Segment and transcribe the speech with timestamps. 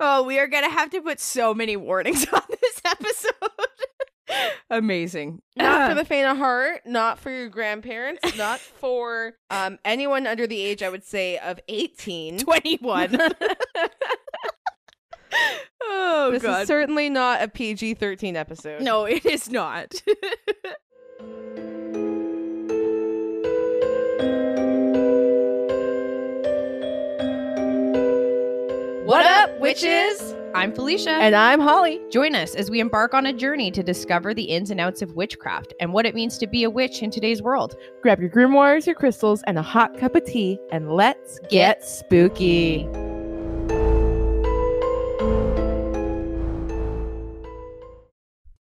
[0.00, 3.32] Oh, we are gonna have to put so many warnings on this episode.
[4.70, 5.40] Amazing.
[5.56, 10.46] Not for the faint of heart, not for your grandparents, not for um anyone under
[10.46, 12.38] the age I would say of 18.
[12.38, 13.18] 21.
[15.82, 16.62] oh this god.
[16.62, 18.82] is certainly not a PG-13 episode.
[18.82, 19.94] no, it is not.
[29.64, 30.34] Witches?
[30.54, 31.08] I'm Felicia.
[31.08, 31.98] And I'm Holly.
[32.10, 35.16] Join us as we embark on a journey to discover the ins and outs of
[35.16, 37.74] witchcraft and what it means to be a witch in today's world.
[38.02, 42.86] Grab your grimoires, your crystals, and a hot cup of tea, and let's get spooky.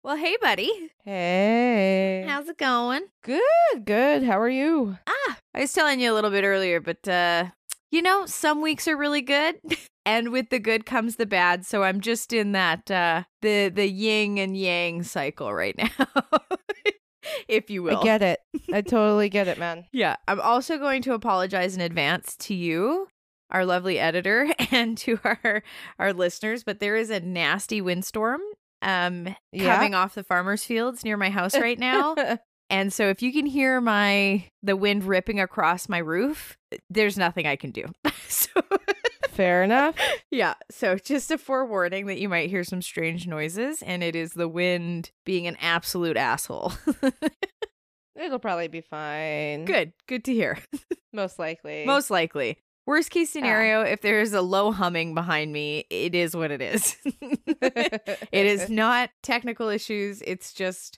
[0.01, 0.71] Well, hey, buddy.
[1.03, 2.25] Hey.
[2.27, 3.03] How's it going?
[3.21, 4.23] Good, good.
[4.23, 4.97] How are you?
[5.05, 7.49] Ah, I was telling you a little bit earlier, but uh,
[7.91, 9.59] you know, some weeks are really good,
[10.07, 11.65] and with the good comes the bad.
[11.65, 15.89] So I'm just in that uh, the the yin and yang cycle right now,
[17.47, 17.99] if you will.
[17.99, 18.39] I get it.
[18.71, 19.85] I totally get it, man.
[19.91, 23.07] Yeah, I'm also going to apologize in advance to you,
[23.51, 25.63] our lovely editor, and to our
[25.99, 26.63] our listeners.
[26.63, 28.41] But there is a nasty windstorm
[28.81, 29.75] um Yeah.
[29.75, 32.15] coming off the farmers' fields near my house right now.
[32.69, 36.57] And so if you can hear my the wind ripping across my roof,
[36.89, 37.85] there's nothing I can do.
[38.27, 38.49] so
[39.37, 39.95] Fair enough.
[40.31, 44.33] yeah, so just a forewarning that you might hear some strange noises and it is
[44.33, 46.73] the wind being an absolute asshole.
[48.15, 49.65] It'll probably be fine.
[49.65, 50.57] good, good to hear.
[51.13, 51.85] Most likely.
[51.85, 52.57] Most likely.
[52.87, 53.33] Worst case ah.
[53.33, 56.95] scenario, if there's a low humming behind me, it is what it is.
[57.05, 60.97] it is not technical issues, it's just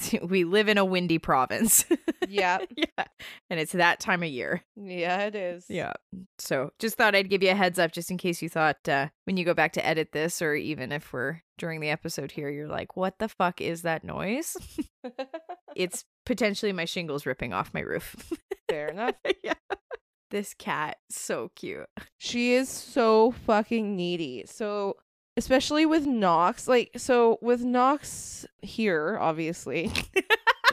[0.22, 1.84] we live in a windy province.
[2.28, 2.58] yeah.
[2.76, 3.04] yeah.
[3.50, 4.62] And it's that time of year.
[4.76, 5.66] Yeah, it is.
[5.68, 5.92] Yeah.
[6.38, 9.08] So just thought I'd give you a heads up just in case you thought uh,
[9.24, 12.50] when you go back to edit this, or even if we're during the episode here,
[12.50, 14.56] you're like, what the fuck is that noise?
[15.76, 18.32] it's potentially my shingles ripping off my roof.
[18.68, 19.14] Fair enough.
[19.42, 19.54] yeah.
[20.30, 21.86] This cat, so cute.
[22.18, 24.44] She is so fucking needy.
[24.46, 24.96] So
[25.38, 26.66] especially with Knox.
[26.68, 29.90] like so with Knox here, obviously,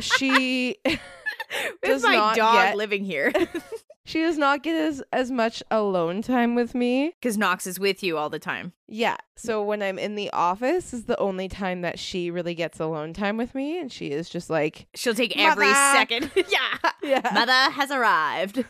[0.01, 0.77] she
[1.83, 3.31] Does my not dog get- living here.
[4.03, 7.13] she does not get as as much alone time with me.
[7.21, 8.73] Because Knox is with you all the time.
[8.87, 9.15] Yeah.
[9.37, 13.13] So when I'm in the office is the only time that she really gets alone
[13.13, 15.97] time with me and she is just like She'll take every Mother!
[15.97, 16.31] second.
[16.35, 16.91] yeah.
[17.03, 17.29] Yeah.
[17.33, 18.63] Mother has arrived.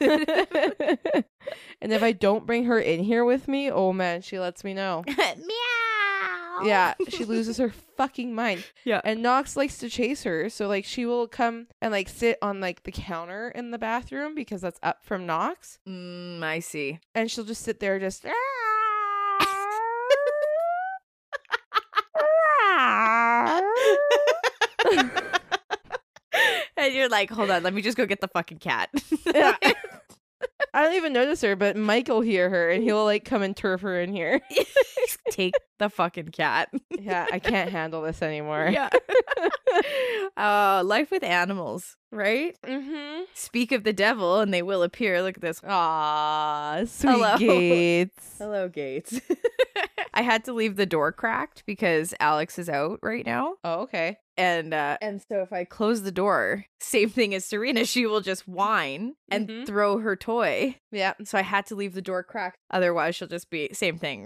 [1.81, 4.73] And if I don't bring her in here with me, oh man, she lets me
[4.73, 5.03] know.
[5.17, 6.61] Meow.
[6.63, 8.63] Yeah, she loses her fucking mind.
[8.85, 9.01] Yeah.
[9.03, 12.59] And Knox likes to chase her, so like she will come and like sit on
[12.61, 15.79] like the counter in the bathroom because that's up from Knox.
[15.87, 16.99] Mm, I see.
[17.13, 18.25] and she'll just sit there just
[26.77, 28.89] and you're like, hold on, let me just go get the fucking cat.
[29.33, 29.55] Yeah.
[30.75, 33.55] I don't even notice her, but Mike will hear her and he'll like come and
[33.55, 34.41] turf her in here.
[35.31, 36.67] Take the fucking cat.
[36.89, 38.69] Yeah, I can't handle this anymore.
[38.73, 38.89] Yeah.
[40.37, 42.57] uh, life with animals, right?
[42.61, 43.23] Mm-hmm.
[43.33, 45.21] Speak of the devil and they will appear.
[45.21, 45.61] Look at this.
[45.63, 47.37] Aw, sweet Hello.
[47.37, 48.35] Gates.
[48.37, 49.21] Hello, Gates.
[50.13, 53.53] I had to leave the door cracked because Alex is out right now.
[53.63, 54.17] Oh, okay.
[54.37, 58.19] And uh and so if I close the door, same thing as Serena, she will
[58.21, 59.65] just whine and Mhm.
[59.65, 60.75] throw her toy.
[60.91, 61.13] Yeah.
[61.23, 62.57] So I had to leave the door cracked.
[62.69, 64.25] Otherwise she'll just be same thing.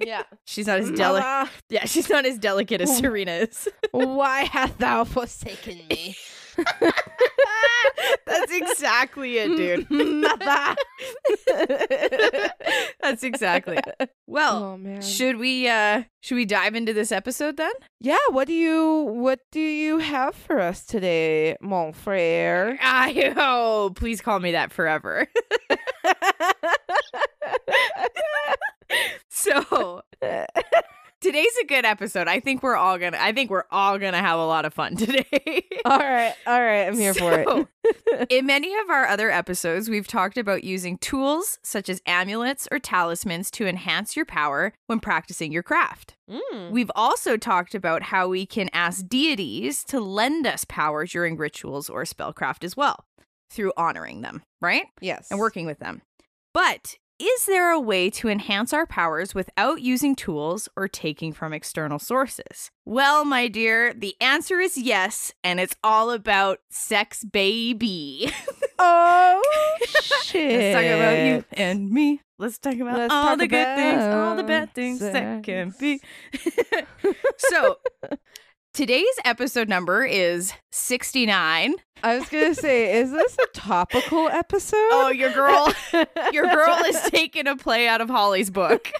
[0.00, 0.22] Yeah.
[0.46, 1.50] she's not as delicate.
[1.68, 2.96] Yeah, she's not as delicate as.
[2.98, 3.68] Serena is.
[3.90, 6.16] why hast thou forsaken me?
[8.26, 9.86] That's exactly it, dude.
[13.02, 14.10] That's exactly it.
[14.26, 17.72] Well, oh should we uh should we dive into this episode then?
[18.00, 22.78] yeah, what do you what do you have for us today, mon frere?
[22.82, 25.26] I oh, please call me that forever.
[29.30, 30.02] so
[31.24, 32.28] today's a good episode.
[32.28, 34.94] I think we're all gonna I think we're all gonna have a lot of fun
[34.96, 35.64] today.
[35.84, 38.26] all right, all right, I'm here for So, it.
[38.30, 42.78] In many of our other episodes, we've talked about using tools such as amulets or
[42.78, 46.14] talismans to enhance your power when practicing your craft.
[46.30, 46.70] Mm.
[46.70, 51.90] We've also talked about how we can ask deities to lend us power during rituals
[51.90, 53.04] or spellcraft as well
[53.50, 54.86] through honoring them, right?
[55.00, 55.28] Yes.
[55.30, 56.02] And working with them.
[56.52, 61.52] But is there a way to enhance our powers without using tools or taking from
[61.52, 62.70] external sources?
[62.84, 68.30] Well, my dear, the answer is yes, and it's all about sex, baby.
[68.76, 69.40] Oh
[70.24, 70.50] shit!
[70.74, 72.20] Let's talk about you and me.
[72.38, 75.72] Let's talk about Let's all talk the good things, all the bad things that can
[75.78, 76.00] be.
[77.38, 77.76] so,
[78.74, 81.76] today's episode number is 69.
[82.02, 84.76] I was gonna say, is this a topical episode?
[84.76, 85.72] Oh, your girl,
[86.32, 88.92] your girl is taking a play out of Holly's book.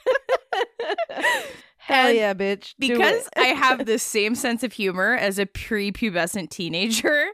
[1.79, 2.75] Hell and yeah, bitch!
[2.79, 3.29] Because.
[3.37, 7.27] I have the same sense of humor as a prepubescent teenager,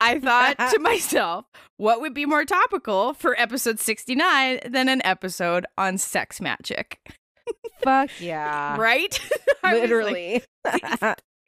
[0.00, 1.44] I thought to myself,
[1.76, 6.98] what would be more topical for episode 69 than an episode on sex magic?
[7.82, 9.20] fuck yeah, Right?
[9.62, 10.42] Like, literally.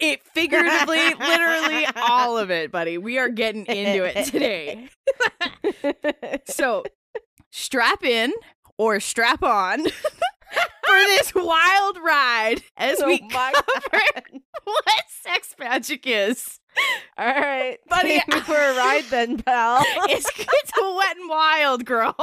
[0.00, 2.98] It figuratively, literally all of it, buddy.
[2.98, 4.88] We are getting into it today.
[6.46, 6.84] So,
[7.50, 8.32] strap in
[8.78, 9.90] or strap on for
[10.92, 14.22] this wild ride as oh we Oh my cover God.
[14.64, 16.60] what sex magic is.
[17.18, 19.82] All right, Buddy, take me for a ride then, pal.
[20.08, 22.14] It's it's wet and wild, girl.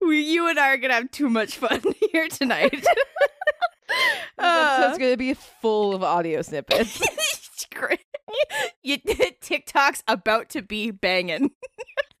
[0.00, 1.82] we, you and I are gonna have too much fun
[2.12, 2.84] here tonight.
[4.38, 7.00] Uh, episode's gonna be full of audio snippets.
[8.82, 8.98] You,
[9.40, 11.50] TikTok's about to be banging.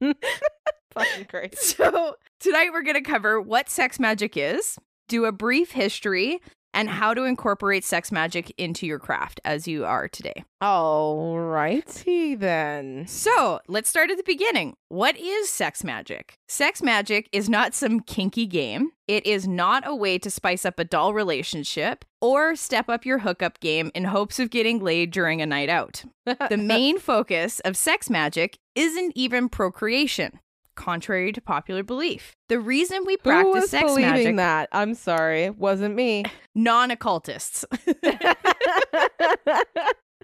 [0.00, 1.56] Fucking crazy.
[1.56, 4.78] So, tonight we're going to cover what sex magic is,
[5.08, 6.40] do a brief history,
[6.76, 10.44] and how to incorporate sex magic into your craft as you are today.
[10.60, 13.06] All righty then.
[13.08, 14.76] So, let's start at the beginning.
[14.88, 16.34] What is sex magic?
[16.48, 18.90] Sex magic is not some kinky game.
[19.08, 23.18] It is not a way to spice up a dull relationship or step up your
[23.18, 26.04] hookup game in hopes of getting laid during a night out.
[26.24, 30.40] The main focus of sex magic isn't even procreation,
[30.76, 32.36] contrary to popular belief.
[32.48, 34.68] The reason we practice sex magic, that?
[34.72, 36.24] I'm sorry, it wasn't me.
[36.54, 37.64] non occultists.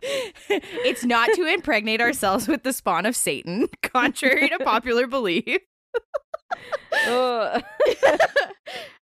[0.02, 5.58] it's not to impregnate ourselves with the spawn of Satan, contrary to popular belief.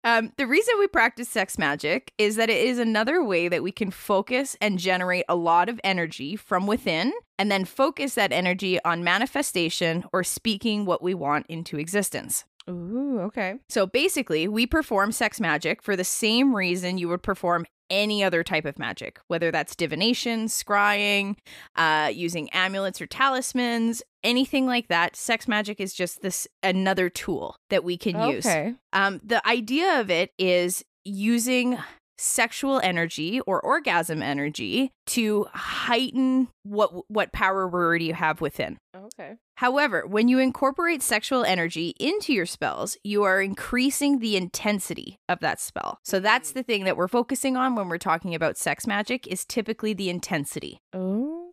[0.04, 3.72] Um, the reason we practice sex magic is that it is another way that we
[3.72, 8.82] can focus and generate a lot of energy from within and then focus that energy
[8.84, 12.44] on manifestation or speaking what we want into existence.
[12.68, 13.56] Ooh, okay.
[13.68, 18.42] So basically, we perform sex magic for the same reason you would perform any other
[18.42, 21.36] type of magic, whether that's divination, scrying,
[21.76, 25.16] uh, using amulets or talismans, anything like that.
[25.16, 28.44] Sex magic is just this another tool that we can use.
[28.92, 31.78] Um, the idea of it is using
[32.24, 38.78] sexual energy or orgasm energy to heighten what what power we already have within.
[38.96, 39.34] Okay.
[39.56, 45.40] However, when you incorporate sexual energy into your spells, you are increasing the intensity of
[45.40, 45.98] that spell.
[46.02, 46.54] So that's mm.
[46.54, 50.10] the thing that we're focusing on when we're talking about sex magic is typically the
[50.10, 50.78] intensity.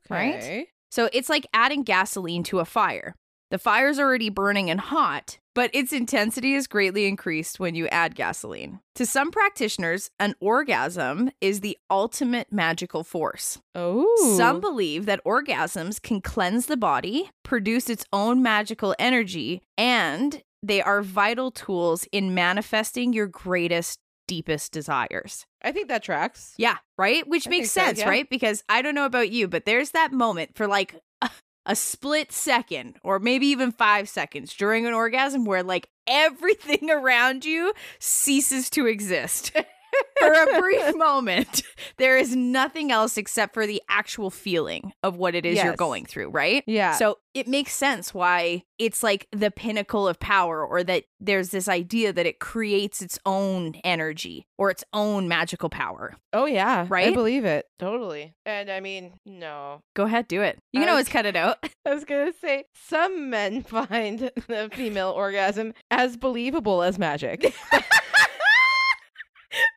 [0.09, 0.67] Okay.
[0.89, 3.15] So it's like adding gasoline to a fire.
[3.51, 8.15] The fire's already burning and hot, but its intensity is greatly increased when you add
[8.15, 8.79] gasoline.
[8.95, 13.59] To some practitioners, an orgasm is the ultimate magical force.
[13.75, 14.35] Oh.
[14.37, 20.81] Some believe that orgasms can cleanse the body, produce its own magical energy, and they
[20.81, 23.99] are vital tools in manifesting your greatest,
[24.29, 25.45] deepest desires.
[25.61, 26.53] I think that tracks.
[26.55, 27.27] Yeah, right?
[27.27, 28.07] Which I makes think so, sense, yeah.
[28.07, 28.29] right?
[28.29, 30.95] Because I don't know about you, but there's that moment for like
[31.65, 37.45] a, split second or maybe even five seconds during an orgasm where like everything around
[37.45, 39.51] you ceases to exist.
[40.19, 41.63] for a brief moment,
[41.97, 46.05] there is nothing else except for the actual feeling of what it is you're going
[46.05, 46.63] through, right?
[46.67, 46.93] Yeah.
[46.95, 51.67] So it makes sense why it's like the pinnacle of power, or that there's this
[51.69, 56.15] idea that it creates its own energy or its own magical power.
[56.33, 56.85] oh yeah.
[56.89, 57.07] Right?
[57.07, 57.65] I believe it.
[57.79, 58.33] Totally.
[58.45, 59.81] And I mean, no.
[59.95, 60.57] Go ahead, do it.
[60.73, 61.57] You can I always cut it out.
[61.85, 67.53] I was gonna say some men find the female orgasm as believable as magic.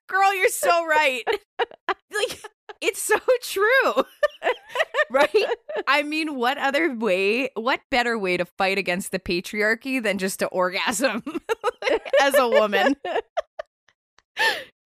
[0.09, 1.23] Girl, you're so right.
[2.13, 2.41] like,
[2.81, 4.05] it's so true.
[5.11, 5.47] right?
[5.87, 10.39] I mean, what other way, what better way to fight against the patriarchy than just
[10.41, 11.23] to orgasm
[12.21, 12.95] as a woman?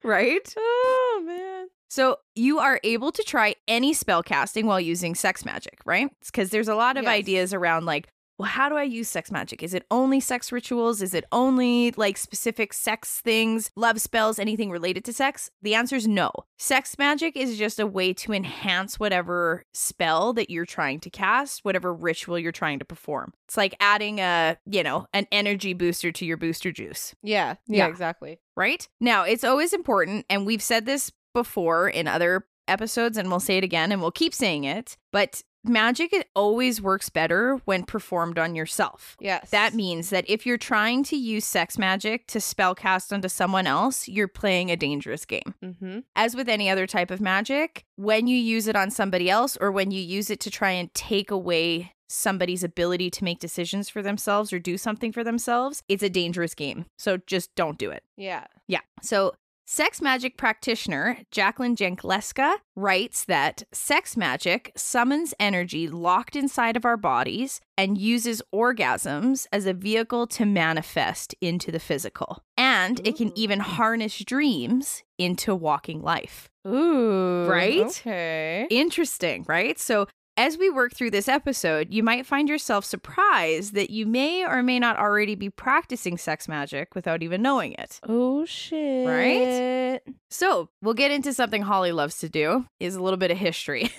[0.04, 0.54] right?
[0.57, 1.66] oh man.
[1.90, 6.11] So you are able to try any spell casting while using sex magic, right?
[6.26, 7.11] Because there's a lot of Yes.
[7.12, 9.62] ideas around like, well, how do I use sex magic?
[9.62, 11.02] Is it only sex rituals?
[11.02, 15.50] Is it only like specific sex things, love spells, anything related to sex?
[15.61, 16.30] The answer is no.
[16.57, 21.64] Sex magic is just a way to enhance whatever spell that you're trying to cast,
[21.64, 23.33] whatever ritual you're trying to perform.
[23.49, 27.57] It's like adding a, you know, an energy booster to your booster juice, Yeah.
[27.66, 27.88] Yeah, Yeah.
[27.88, 28.38] exactly.
[28.57, 28.88] right?
[29.00, 33.57] Now, it's always important, and we've said this before in other episodes, and we'll say
[33.59, 38.38] it again, and we'll keep saying it, but magic it always works better when performed
[38.38, 39.17] on yourself.
[39.21, 39.50] Yes.
[39.50, 43.67] That means that if you're trying to use sex magic to spell cast onto someone
[43.67, 45.55] else, you're playing a dangerous game.
[45.62, 46.00] Mm-hmm.
[46.17, 49.71] As with any other type of magic, when you use it on somebody else or
[49.73, 54.03] when you use it to try and take away somebody's ability to make decisions for
[54.03, 56.87] themselves or do something for themselves, it's a dangerous game.
[56.97, 58.03] So just don't do it.
[58.17, 58.47] Yeah.
[58.67, 58.81] Yeah.
[59.03, 59.35] So,
[59.71, 66.97] sex magic practitioner Jacqueline Jankleska writes that sex magic summons energy locked inside of our
[66.97, 72.43] bodies and uses orgasms as a vehicle to manifest into the physical.
[72.57, 76.49] And it can even harness dreams into walking life.
[76.67, 77.47] Ooh.
[77.47, 77.83] Right?
[77.83, 78.67] Okay.
[78.71, 79.79] Interesting, right?
[79.79, 80.07] So,
[80.38, 84.62] as we work through this episode, you might find yourself surprised that you may or
[84.62, 87.99] may not already be practicing sex magic without even knowing it.
[88.09, 89.07] Oh shit.
[89.07, 90.00] Right?
[90.30, 93.90] So, we'll get into something Holly loves to do is a little bit of history.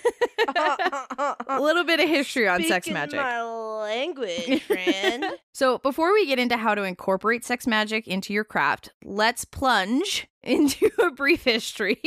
[0.55, 3.19] a little bit of history on sex magic.
[3.19, 5.25] My language, friend.
[5.53, 10.27] So, before we get into how to incorporate sex magic into your craft, let's plunge
[10.43, 12.01] into a brief history.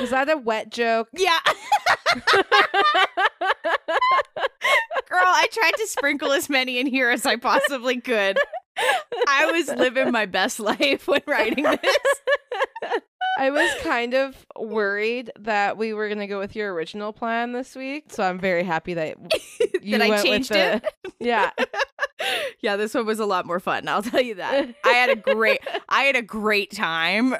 [0.00, 1.08] Was that a wet joke?
[1.14, 1.38] yeah.
[5.08, 8.38] Girl, I tried to sprinkle as many in here as I possibly could.
[9.28, 11.78] I was living my best life when writing this.
[13.40, 17.76] I was kind of worried that we were gonna go with your original plan this
[17.76, 19.16] week, so I'm very happy that
[19.82, 20.84] you that I went with changed the- it.
[21.20, 21.50] Yeah,
[22.60, 23.88] yeah, this one was a lot more fun.
[23.88, 24.74] I'll tell you that.
[24.84, 27.34] I had a great I had a great time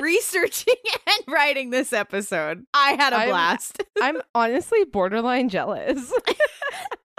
[0.00, 0.74] researching
[1.06, 2.64] and writing this episode.
[2.74, 3.82] I had a I'm- blast.
[4.00, 6.12] I'm honestly borderline jealous.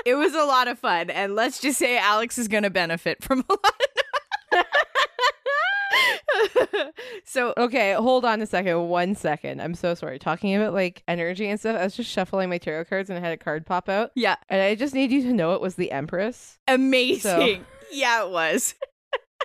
[0.06, 3.24] It was a lot of fun and let's just say Alex is going to benefit
[3.24, 4.64] from a lot.
[7.26, 8.88] so Okay, hold on a second.
[8.90, 9.62] One second.
[9.62, 10.20] I'm so sorry.
[10.20, 13.22] Talking about like energy and stuff, I was just shuffling my tarot cards and I
[13.22, 14.12] had a card pop out.
[14.16, 16.58] yeah, And I just need you to know it was the Empress.
[16.68, 17.66] amazing.
[17.94, 18.74] Yeah, it was.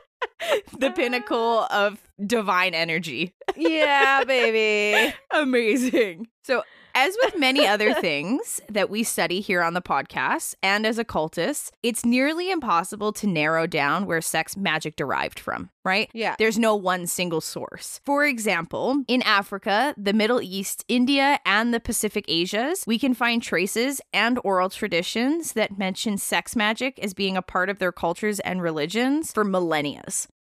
[0.78, 3.34] the pinnacle of divine energy.
[3.56, 5.12] Yeah, baby.
[5.32, 6.28] Amazing.
[6.44, 6.62] So,
[6.96, 11.70] as with many other things that we study here on the podcast and as occultists,
[11.82, 16.10] it's nearly impossible to narrow down where sex magic derived from, right?
[16.12, 16.34] Yeah.
[16.38, 18.00] There's no one single source.
[18.04, 23.42] For example, in Africa, the Middle East, India, and the Pacific Asias, we can find
[23.42, 28.40] traces and oral traditions that mention sex magic as being a part of their cultures
[28.40, 29.86] and religions for millennia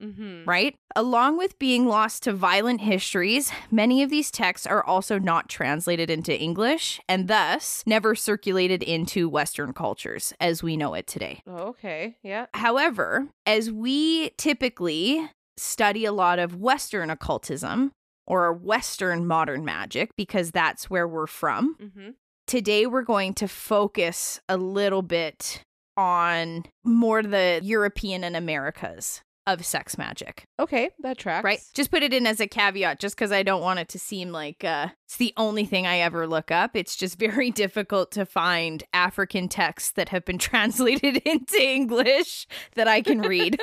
[0.02, 0.44] Mm-hmm.
[0.46, 0.76] right?
[0.96, 6.10] Along with being lost to violent histories, many of these texts are also not translated
[6.10, 11.42] into English and thus never circulated into Western cultures as we know it today.
[11.48, 12.16] Okay.
[12.22, 12.46] Yeah.
[12.54, 17.92] However, as we typically study a lot of Western occultism
[18.26, 22.10] or Western modern magic, because that's where we're from, Mm-hmm.
[22.48, 25.62] today we're going to focus a little bit
[25.98, 30.48] on more the European and Americas of sex magic.
[30.60, 31.44] Okay, that tracks.
[31.44, 31.60] Right.
[31.74, 34.32] Just put it in as a caveat, just because I don't want it to seem
[34.32, 36.76] like uh, it's the only thing I ever look up.
[36.76, 42.88] It's just very difficult to find African texts that have been translated into English that
[42.88, 43.60] I can read.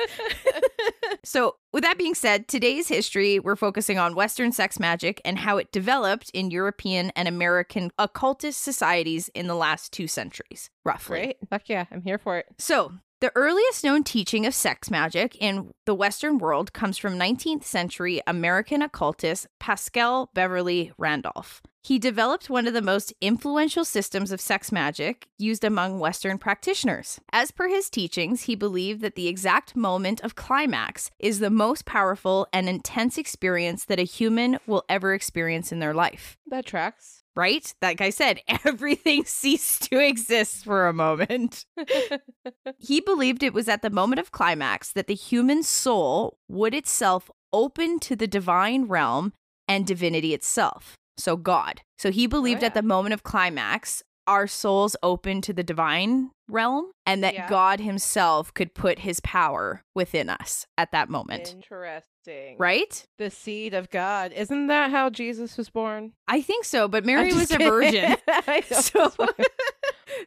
[1.23, 5.57] so, with that being said, today's history, we're focusing on Western sex magic and how
[5.57, 11.19] it developed in European and American occultist societies in the last two centuries, roughly.
[11.19, 11.37] Great.
[11.49, 12.47] Fuck yeah, I'm here for it.
[12.57, 17.63] So, the earliest known teaching of sex magic in the Western world comes from 19th
[17.63, 21.61] century American occultist Paschal Beverly Randolph.
[21.83, 27.19] He developed one of the most influential systems of sex magic used among Western practitioners.
[27.31, 31.85] As per his teachings, he believed that the exact moment of climax is the most
[31.85, 37.20] powerful and intense experience that a human will ever experience in their life That tracks.
[37.35, 37.73] Right?
[37.81, 41.65] Like I said, everything ceased to exist for a moment.
[42.77, 47.29] he believed it was at the moment of climax that the human soul would itself
[47.53, 49.33] open to the divine realm
[49.67, 50.97] and divinity itself.
[51.17, 51.81] So, God.
[51.97, 52.81] So, he believed at oh, yeah.
[52.81, 57.49] the moment of climax, our souls open to the divine realm and that Yeah.
[57.49, 61.53] God himself could put his power within us at that moment.
[61.55, 62.57] Interesting.
[62.59, 63.05] Right?
[63.17, 64.31] The seed of God.
[64.33, 66.13] Isn't that how Jesus was born?
[66.27, 68.15] I think so, but Mary was just a virgin.
[68.71, 69.11] So-.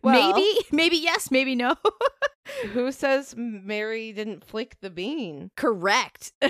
[0.02, 1.74] Well- maybe, maybe yes, maybe no.
[2.72, 5.50] Who says Mary didn't flick the bean?
[5.56, 6.32] Correct.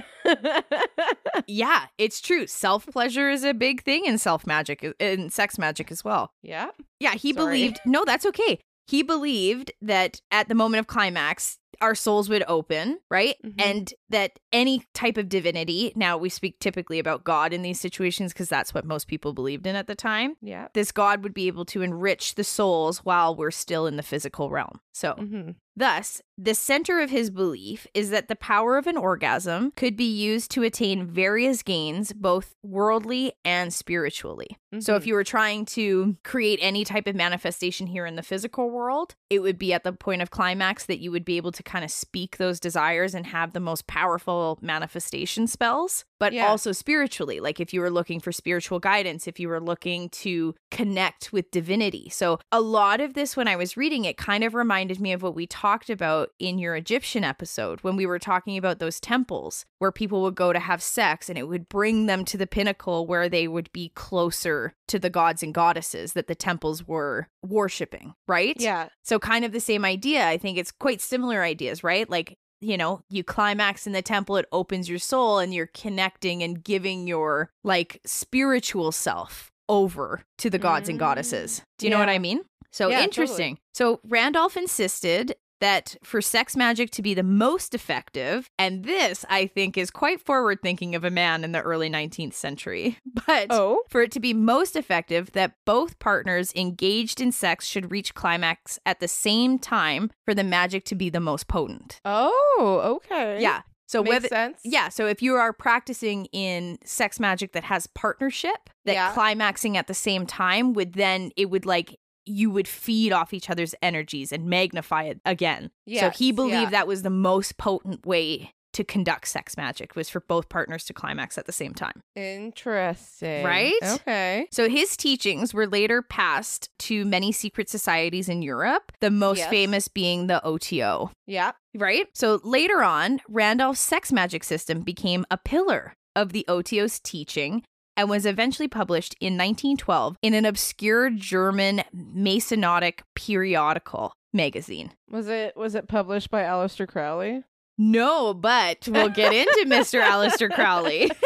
[1.46, 2.46] Yeah, it's true.
[2.46, 6.32] Self pleasure is a big thing in self magic, in sex magic as well.
[6.42, 6.68] yeah.
[7.00, 7.44] Yeah, he Sorry.
[7.58, 7.80] believed.
[7.84, 8.60] No, that's okay.
[8.86, 13.34] He believed that at the moment of climax, our souls would open, right?
[13.44, 13.54] Mhm.
[13.58, 18.32] And that any type of divinity, now we speak typically about God in these situations
[18.32, 20.36] because that's what most people believed in at the time.
[20.40, 20.68] Yeah.
[20.72, 24.50] This God would be able to enrich the souls while we're still in the physical
[24.50, 24.80] realm.
[24.92, 29.72] So, hmm Thus, the center of his belief is that the power of an orgasm
[29.76, 34.58] could be used to attain various gains, both worldly and spiritually.
[34.80, 35.08] So, if mm-hmm.
[35.08, 39.38] you were trying to create any type of manifestation here in the physical world, it
[39.38, 41.90] would be at the point of climax that you would be able to kind of
[41.92, 46.48] speak those desires and have the most powerful manifestation spells, but Yeah.
[46.48, 47.38] also spiritually.
[47.38, 51.50] Like if you were looking for spiritual guidance, if you were looking to connect with
[51.52, 52.08] divinity.
[52.10, 55.22] So, a lot of this, when I was reading it, kind of reminded me of
[55.22, 59.64] what we talked about in your Egyptian episode when we were talking about those temples
[59.78, 63.06] where people would go to have sex and it would bring them to the pinnacle
[63.06, 68.14] where they would be closer to the gods and goddesses that the temples were worshiping,
[68.28, 68.56] right?
[68.58, 68.88] yeah.
[69.02, 70.26] So, kind of the same idea.
[70.26, 72.08] I think it's quite similar ideas, right?
[72.08, 76.42] Like, you know, you climax in the temple, it opens your soul, and you're connecting
[76.42, 81.62] and giving your like spiritual self over to the gods and Mm, goddesses.
[81.78, 82.08] Do you know what.
[82.08, 82.40] I mean?
[82.70, 83.04] So Yeah, totally.
[83.04, 83.58] interesting.
[83.74, 89.46] So, Randolph insisted that for sex magic to be the most effective, and this I
[89.46, 93.82] think is quite forward thinking of a man in the early 19th century, but Oh.
[93.88, 98.78] for it to be most effective, that both partners engaged in sex should reach climax
[98.84, 102.00] at the same time for the magic to be the most potent.
[102.04, 103.00] Oh.
[103.06, 103.40] Okay.
[103.40, 103.62] Yeah.
[103.86, 104.60] So Makes whether sense.
[104.64, 109.12] yeah, so if you are practicing in sex magic that has partnership, that Yeah.
[109.12, 113.50] climaxing at the same time would then it would like you would feed off each
[113.50, 115.70] other's energies and magnify it again.
[115.98, 116.70] so he believed yeah.
[116.70, 120.92] that was the most potent way to conduct sex magic was for both partners to
[120.92, 122.02] climax at the same time.
[122.16, 123.44] Interesting.
[123.44, 123.72] Right?
[123.82, 124.48] Okay.
[124.50, 129.50] So his teachings were later passed to many secret societies in Europe, the most Yes.
[129.50, 131.10] famous being the OTO.
[131.26, 131.52] Yeah.
[131.74, 132.08] Right?
[132.14, 137.62] So later on, Randolph's sex magic system became a pillar of the OTO's teaching
[137.96, 144.92] and was eventually published in 1912 in an obscure German Masonic periodical magazine.
[145.10, 147.44] Was it was it published by Aleister Crowley?
[147.76, 150.02] No, but we'll get into Mr.
[150.02, 151.10] Aleister Crowley.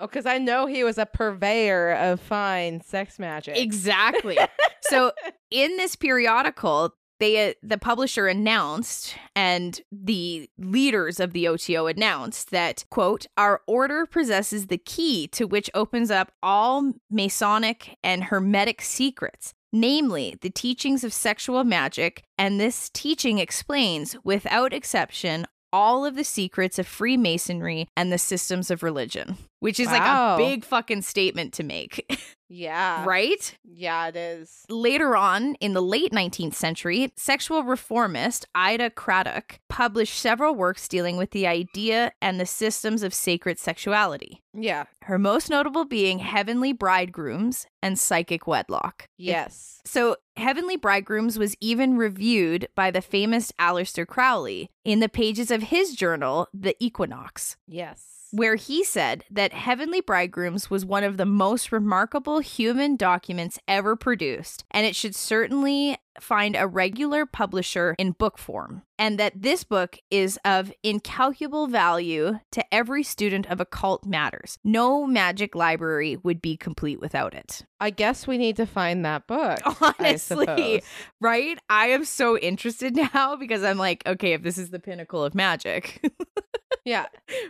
[0.00, 3.56] Oh, because I know he was a purveyor of fine sex magic.
[3.56, 4.36] Exactly.
[4.82, 5.12] so
[5.50, 12.50] in this periodical, they uh, the publisher announced and the leaders of the OTO announced
[12.50, 18.82] that quote our order possesses the key to which opens up all masonic and hermetic
[18.82, 26.16] secrets namely the teachings of sexual magic and this teaching explains without exception all of
[26.16, 30.36] the secrets of Freemasonry and the systems of religion, which is Wow.
[30.36, 32.20] like a big fucking statement to make,
[32.52, 33.04] yeah.
[33.04, 33.56] right?
[33.64, 34.64] Yeah, it is.
[34.68, 41.16] Later on, in the late 19th century, sexual reformist Ida Craddock published several works dealing
[41.16, 44.42] with the idea and the systems of sacred sexuality.
[44.54, 44.84] Yeah.
[45.02, 49.08] Her most notable being Heavenly Bridegrooms and Psychic Wedlock.
[49.16, 49.80] Yes.
[49.84, 55.64] So, Heavenly Bridegrooms was even reviewed by the famous Aleister Crowley in the pages of
[55.64, 58.11] his journal, The Equinox Yes.
[58.32, 63.94] Where he said that Heavenly Bridegrooms was one of the most remarkable human documents ever
[63.94, 69.64] produced, and it should certainly find a regular publisher in book form, and that this
[69.64, 74.58] book is of incalculable value to every student of occult matters.
[74.64, 77.62] No magic library would be complete without it.
[77.80, 79.58] I guess we need to find that book.
[79.98, 80.80] Honestly, suppose.
[81.20, 81.58] right?
[81.68, 85.34] I am so interested now because I'm like, okay, if this is the pinnacle of
[85.34, 86.00] magic,
[86.84, 87.06] Yeah.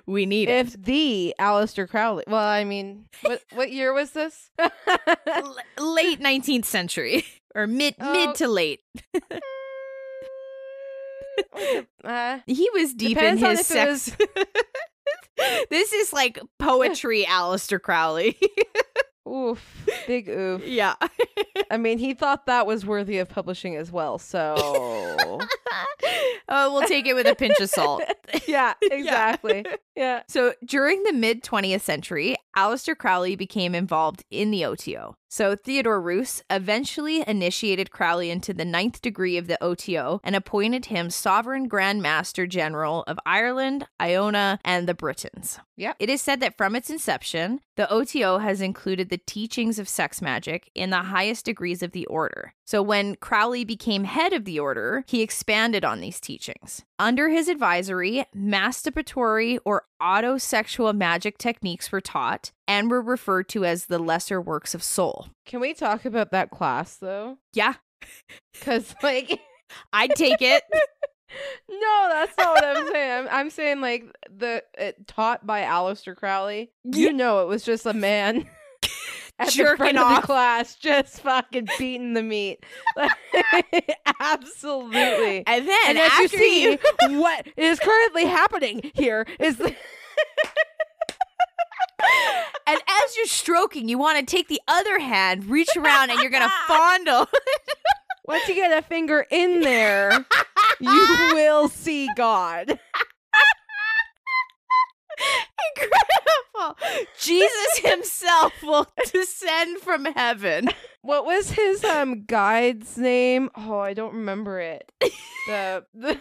[0.06, 0.66] we need it.
[0.66, 2.24] If the Aleister Crowley.
[2.26, 4.50] Well, I mean, what what year was this?
[5.26, 8.12] L- late 19th century or mid Oh.
[8.12, 8.80] mid to late
[12.04, 14.14] uh, he was deep in his sex
[15.70, 18.38] this is like poetry Aleister Crowley
[19.28, 19.86] oof.
[20.06, 20.64] Big oof.
[20.66, 20.94] yeah
[21.70, 24.18] I mean, he thought that was worthy of publishing as well.
[24.18, 25.40] So,
[26.48, 28.02] oh we'll take it with a pinch of salt
[28.46, 29.64] yeah, exactly.
[29.96, 30.22] Yeah.
[30.28, 35.16] So during the mid 20th century, Aleister Crowley became involved in the OTO.
[35.28, 40.86] So Theodore Reuss eventually initiated Crowley into the ninth degree of the OTO and appointed
[40.86, 45.58] him Sovereign Grand Master General of Ireland, Iona, and the Britains.
[45.76, 45.96] Yep.
[45.98, 50.20] It is said that from its inception, the OTO has included the teachings of sex
[50.20, 52.52] magic in the highest degrees of the order.
[52.72, 56.82] So when Crowley became head of the order, he expanded on these teachings.
[56.98, 63.84] Under his advisory, masturbatory or autosexual magic techniques were taught and were referred to as
[63.84, 65.26] the lesser works of soul.
[65.44, 67.36] Can we talk about that class though?
[67.52, 67.74] Yeah,
[68.54, 69.38] Because like.
[69.92, 70.62] I'd take it.
[71.66, 73.10] No, that's not what I'm saying.
[73.10, 76.72] I'm, I'm saying like the it, taught by Aleister Crowley.
[76.84, 78.46] You know, it was just a man
[79.38, 80.20] at the Jerking of off.
[80.22, 82.64] the class, just fucking beating the meat.
[84.20, 85.42] Absolutely.
[85.46, 86.78] And then And as you see, you-
[87.20, 89.74] what is currently happening here is the-
[92.66, 96.30] and as you're stroking, you want to take the other hand, reach around, and you're
[96.30, 97.26] gonna fondle.
[98.26, 100.24] once you get a finger in there,
[100.80, 102.78] you will see God.
[105.76, 106.78] Incredible.
[107.18, 110.68] Jesus himself will descend from heaven.
[111.02, 113.50] What was his um guide's name?
[113.56, 114.90] Oh, I don't remember it.
[115.46, 116.18] The the,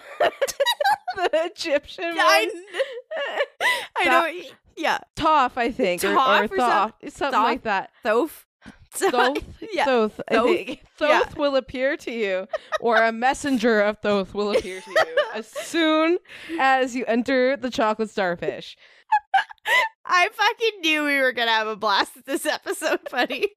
[1.15, 2.17] the Egyptian one.
[2.17, 2.49] I,
[3.97, 4.41] I know.
[4.77, 4.99] Yeah.
[5.15, 7.43] Toph, I think, or, or Toph or Thoth, something Thoth?
[7.43, 7.91] like that.
[8.03, 8.45] Thoth.
[8.93, 9.37] Thoth,
[9.73, 9.85] Yeah.
[9.85, 10.77] Thoth, Thoth?
[10.97, 11.23] Thoth Yeah.
[11.37, 12.47] will appear to you,
[12.79, 16.17] or a messenger of Thoth will appear to you as soon
[16.59, 18.75] as you enter the chocolate starfish.
[20.05, 23.49] I fucking knew we were gonna have a blast with this episode, buddy.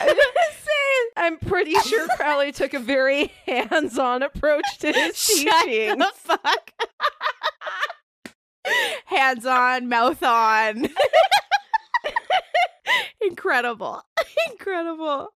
[0.00, 0.16] I'm.
[1.16, 5.98] I'm pretty sure Crowley took a very hands-on approach to his Shut teaching.
[5.98, 6.72] the fuck.
[9.06, 10.88] Hands on, mouth on.
[13.20, 14.02] Incredible.
[14.50, 15.28] Incredible.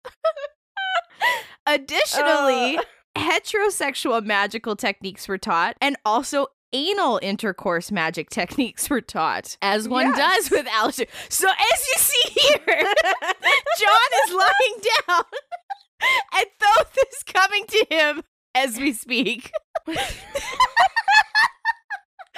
[1.66, 2.82] Additionally, Uh.
[3.18, 10.08] heterosexual magical techniques were taught and also anal intercourse magic techniques were taught, as one
[10.08, 10.18] Yes.
[10.18, 11.08] does with Aleister.
[11.30, 12.94] So, as you see here,
[13.80, 15.24] John is lying down
[16.36, 19.52] and Thoth is coming to him as we speak.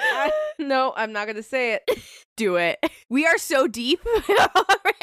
[0.00, 1.88] I- no, I'm not gonna say it.
[2.36, 2.78] Do it.
[3.08, 4.96] We are so deep already.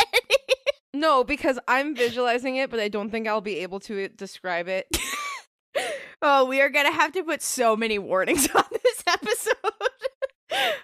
[0.94, 4.88] No, because I'm visualizing it, but I don't think I'll be able to describe it.
[6.24, 9.54] Oh, we are going to have to put so many warnings on this episode.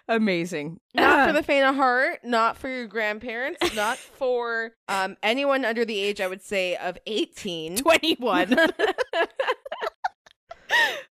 [0.08, 0.80] Amazing.
[0.94, 5.86] Not for the faint of heart, not for your grandparents, not for um anyone under
[5.86, 7.78] the age I would say of 18.
[7.78, 8.56] 21.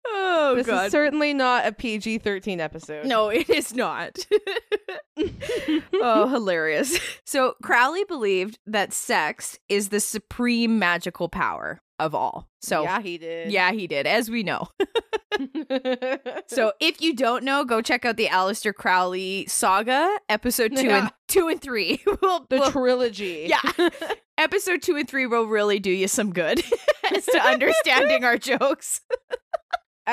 [0.07, 0.85] Oh, this God.
[0.87, 3.05] is certainly not a PG-13 episode.
[3.05, 4.17] no, it is not.
[5.93, 6.97] oh, hilarious.
[7.25, 12.47] So, Crowley believed that sex is the supreme magical power of all.
[12.61, 13.51] So, yeah, he did.
[13.51, 14.67] yeah, he did, as we know.
[16.47, 20.99] So if you don't know, go check out the Aleister Crowley saga, episode two Yeah.
[21.03, 22.01] and two and three.
[22.21, 23.47] we'll, the we'll- trilogy.
[23.49, 23.89] yeah,
[24.37, 26.61] episode two and three will really do you some good
[27.15, 28.99] as to understanding our jokes.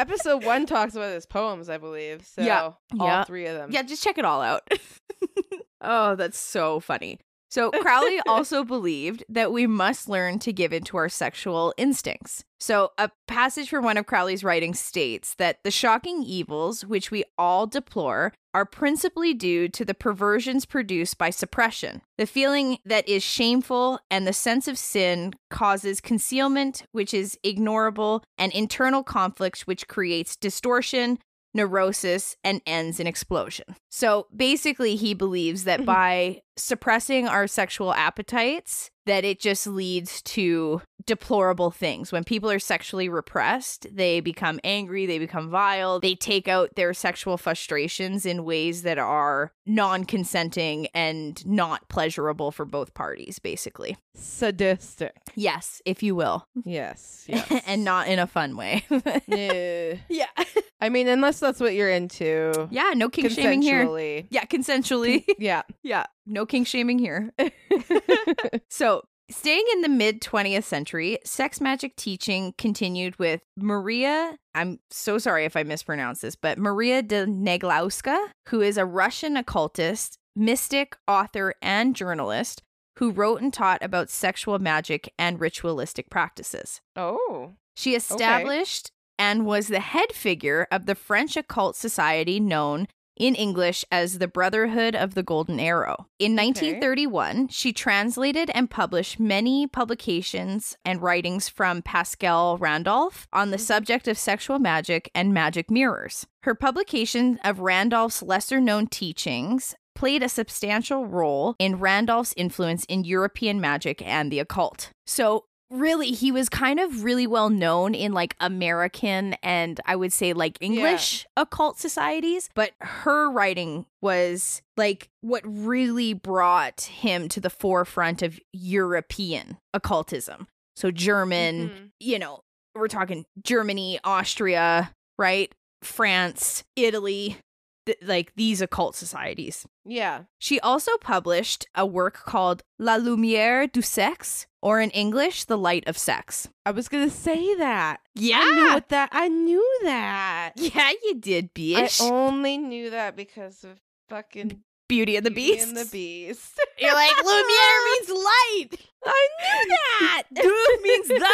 [0.01, 2.27] Episode 1 talks about his poems, I believe.
[2.27, 2.73] So Yeah.
[3.01, 3.25] all Yeah.
[3.25, 3.71] three of them.
[3.73, 4.63] Yeah, just check it all out.
[5.81, 7.19] oh, that's so funny.
[7.49, 12.45] So Crowley also believed that we must learn to give into our sexual instincts.
[12.59, 17.25] So a passage from one of Crowley's writings states that the shocking evils which we
[17.39, 22.01] all deplore are principally due to the perversions produced by suppression.
[22.17, 28.23] The feeling that is shameful and the sense of sin causes concealment, which is ignorable,
[28.39, 31.19] and internal conflict, which creates distortion,
[31.53, 33.77] neurosis, and ends in explosion.
[33.91, 35.85] So basically, he believes that mm-hmm.
[35.85, 42.11] by suppressing our sexual appetites, that it just leads to deplorable things.
[42.11, 46.93] When people are sexually repressed, they become angry, they become vile, they take out their
[46.93, 53.97] sexual frustrations in ways that are non consenting and not pleasurable for both parties, basically.
[54.15, 55.15] Sadistic.
[55.35, 56.47] Yes, if you will.
[56.65, 57.25] Yes.
[57.29, 57.63] yes.
[57.67, 58.85] and not in a fun way.
[59.29, 59.95] Yeah.
[60.09, 60.27] yeah.
[60.81, 62.69] I mean, unless that's what you're into.
[62.71, 63.85] Yeah, no kink shaming here.
[64.31, 65.25] Yeah, consensually.
[65.39, 65.63] Yeah.
[65.83, 67.33] yeah, no kink shaming here.
[68.71, 74.37] So, staying in the mid 20th century, sex magic teaching continued with Maria.
[74.55, 79.37] I'm so sorry if I mispronounce this, but Maria de Naglowska, who is a Russian
[79.37, 82.63] occultist, mystic, author, and journalist
[82.99, 86.81] who wrote and taught about sexual magic and ritualistic practices.
[86.97, 87.55] oh.
[87.79, 93.85] She established and was the head figure of the French occult society known in English
[93.91, 96.07] as the Brotherhood of the Golden Arrow.
[96.19, 96.47] In Okay.
[96.47, 103.65] 1931, she translated and published many publications and writings from Paschal Randolph on the mm-hmm.
[103.65, 106.27] subject of sexual magic and magic mirrors.
[106.43, 113.03] Her publication of Randolph's lesser known teachings played a substantial role in Randolph's influence in
[113.03, 114.91] European magic and the occult.
[115.07, 120.13] So, really he was kind of really well known in like American and I would
[120.13, 127.41] say like English occult societies, but her writing was like what really brought him to
[127.41, 130.47] the forefront of European occultism.
[130.77, 131.91] So German, Mhm.
[132.01, 132.41] you know,
[132.75, 135.53] we're talking Germany, Austria, right?
[135.83, 137.39] France, Italy,
[137.87, 139.67] th- like these occult societies.
[139.85, 140.25] Yeah.
[140.39, 145.85] She also published a work called La Lumière du Sexe, or in English, The Light
[145.87, 146.49] of Sex.
[146.67, 148.01] I was gonna say that.
[148.15, 148.41] Yeah.
[148.43, 149.09] I knew that.
[149.13, 150.53] I knew that.
[150.57, 152.01] Yeah, you did, bitch.
[152.03, 155.69] I only knew that because of fucking Beauty and the Beauty Beast.
[155.69, 156.61] and the Beast.
[156.79, 158.71] You're like, Lumiere means light.
[159.05, 160.23] I knew that.
[160.35, 161.27] Dude means the.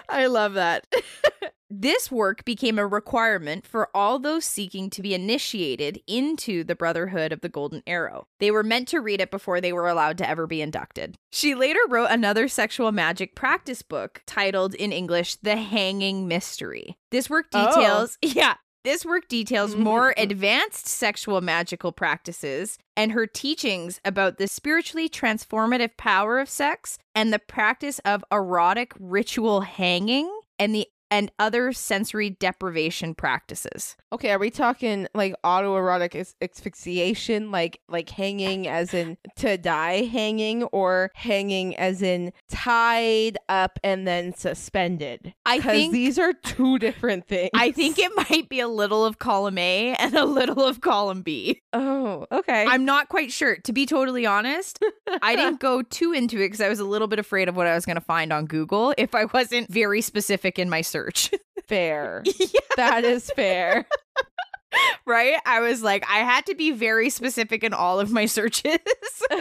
[0.08, 0.86] I love that.
[1.70, 7.32] This work became a requirement for all those seeking to be initiated into the Brotherhood
[7.32, 8.26] of the Golden Arrow.
[8.40, 11.16] They were meant to read it before they were allowed to ever be inducted.
[11.30, 16.96] She later wrote another sexual magic practice book titled in English The Hanging Mystery.
[17.10, 17.66] This work Oh.
[17.74, 20.22] details, yeah, this work details more Mhm.
[20.24, 27.32] advanced sexual magical practices and her teachings about the spiritually transformative power of sex and
[27.32, 30.28] the practice of erotic ritual hanging
[30.58, 33.96] and the and other sensory deprivation practices.
[34.12, 40.02] Okay, are we talking like autoerotic as- asphyxiation, like like hanging as in to die
[40.04, 45.34] hanging, or hanging as in tied up and then suspended?
[45.44, 47.50] I think these are two different things.
[47.54, 51.22] I think it might be a little of column A and a little of column
[51.22, 51.60] B.
[51.72, 52.64] Oh, okay.
[52.66, 53.56] I'm not quite sure.
[53.56, 54.78] To be totally honest,
[55.22, 57.66] I didn't go too into it because I was a little bit afraid of what
[57.66, 60.99] I was going to find on Google if I wasn't very specific in my search.
[61.68, 62.22] fair.
[62.24, 62.60] yeah.
[62.76, 63.86] That is fair.
[65.06, 65.34] right?
[65.46, 68.78] I was like, I had to be very specific in all of my searches.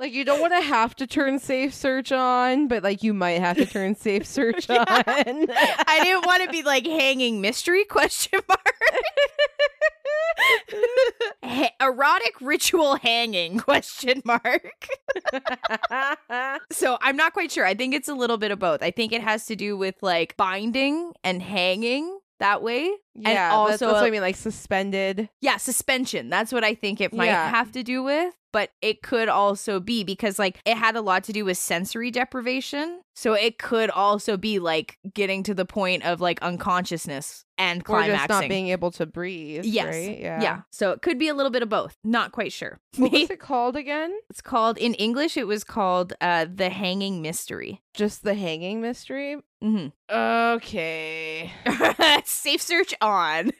[0.00, 3.40] Like you don't want to have to turn safe search on, but like you might
[3.40, 4.84] have to turn safe search Yeah.
[4.86, 4.86] on.
[4.86, 8.76] I didn't want to be like hanging mystery question mark.
[11.42, 14.70] Ha- erotic ritual hanging question mark.
[16.70, 17.64] So I'm not quite sure.
[17.66, 18.82] I think it's a little bit of both.
[18.82, 22.90] I think it has to do with like binding and hanging that way.
[23.14, 25.28] yeah, that's, also that's what a- I mean, like suspended.
[25.40, 26.28] Yeah, suspension.
[26.30, 27.50] That's what I think it might Yeah.
[27.50, 28.32] have to do with.
[28.52, 32.10] But it could also be because, like, it had a lot to do with sensory
[32.10, 33.00] deprivation.
[33.14, 38.14] So it could also be like getting to the point of like unconsciousness and climaxing.
[38.14, 39.64] Or just not being able to breathe.
[39.64, 39.86] Yes.
[39.86, 40.20] Right?
[40.20, 40.40] Yeah.
[40.40, 40.60] yeah.
[40.70, 41.96] So it could be a little bit of both.
[42.04, 42.78] Not quite sure.
[42.96, 44.16] What was it called again?
[44.30, 47.82] It's called, in English, it was called uh, The Hanging Mystery.
[47.92, 49.38] Just the hanging mystery.
[49.60, 51.50] hmm Okay.
[52.24, 53.50] Safe search on.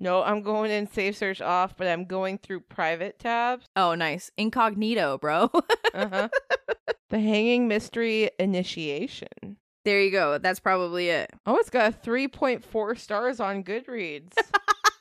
[0.00, 3.66] No, I'm going in safe search off, but I'm going through private tabs.
[3.76, 4.30] oh, nice.
[4.38, 5.50] Incognito, bro.
[5.92, 6.28] Uh-huh.
[7.10, 9.58] the hanging mystery initiation.
[9.84, 10.38] there you go.
[10.38, 11.30] That's probably it.
[11.44, 14.32] Oh, it's got 3.4 stars on Goodreads.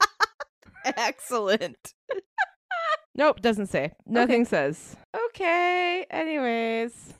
[0.85, 1.93] Excellent.
[3.15, 3.93] nope, doesn't say.
[4.05, 4.97] Nothing says.
[5.27, 6.05] Okay.
[6.11, 7.13] Anyways.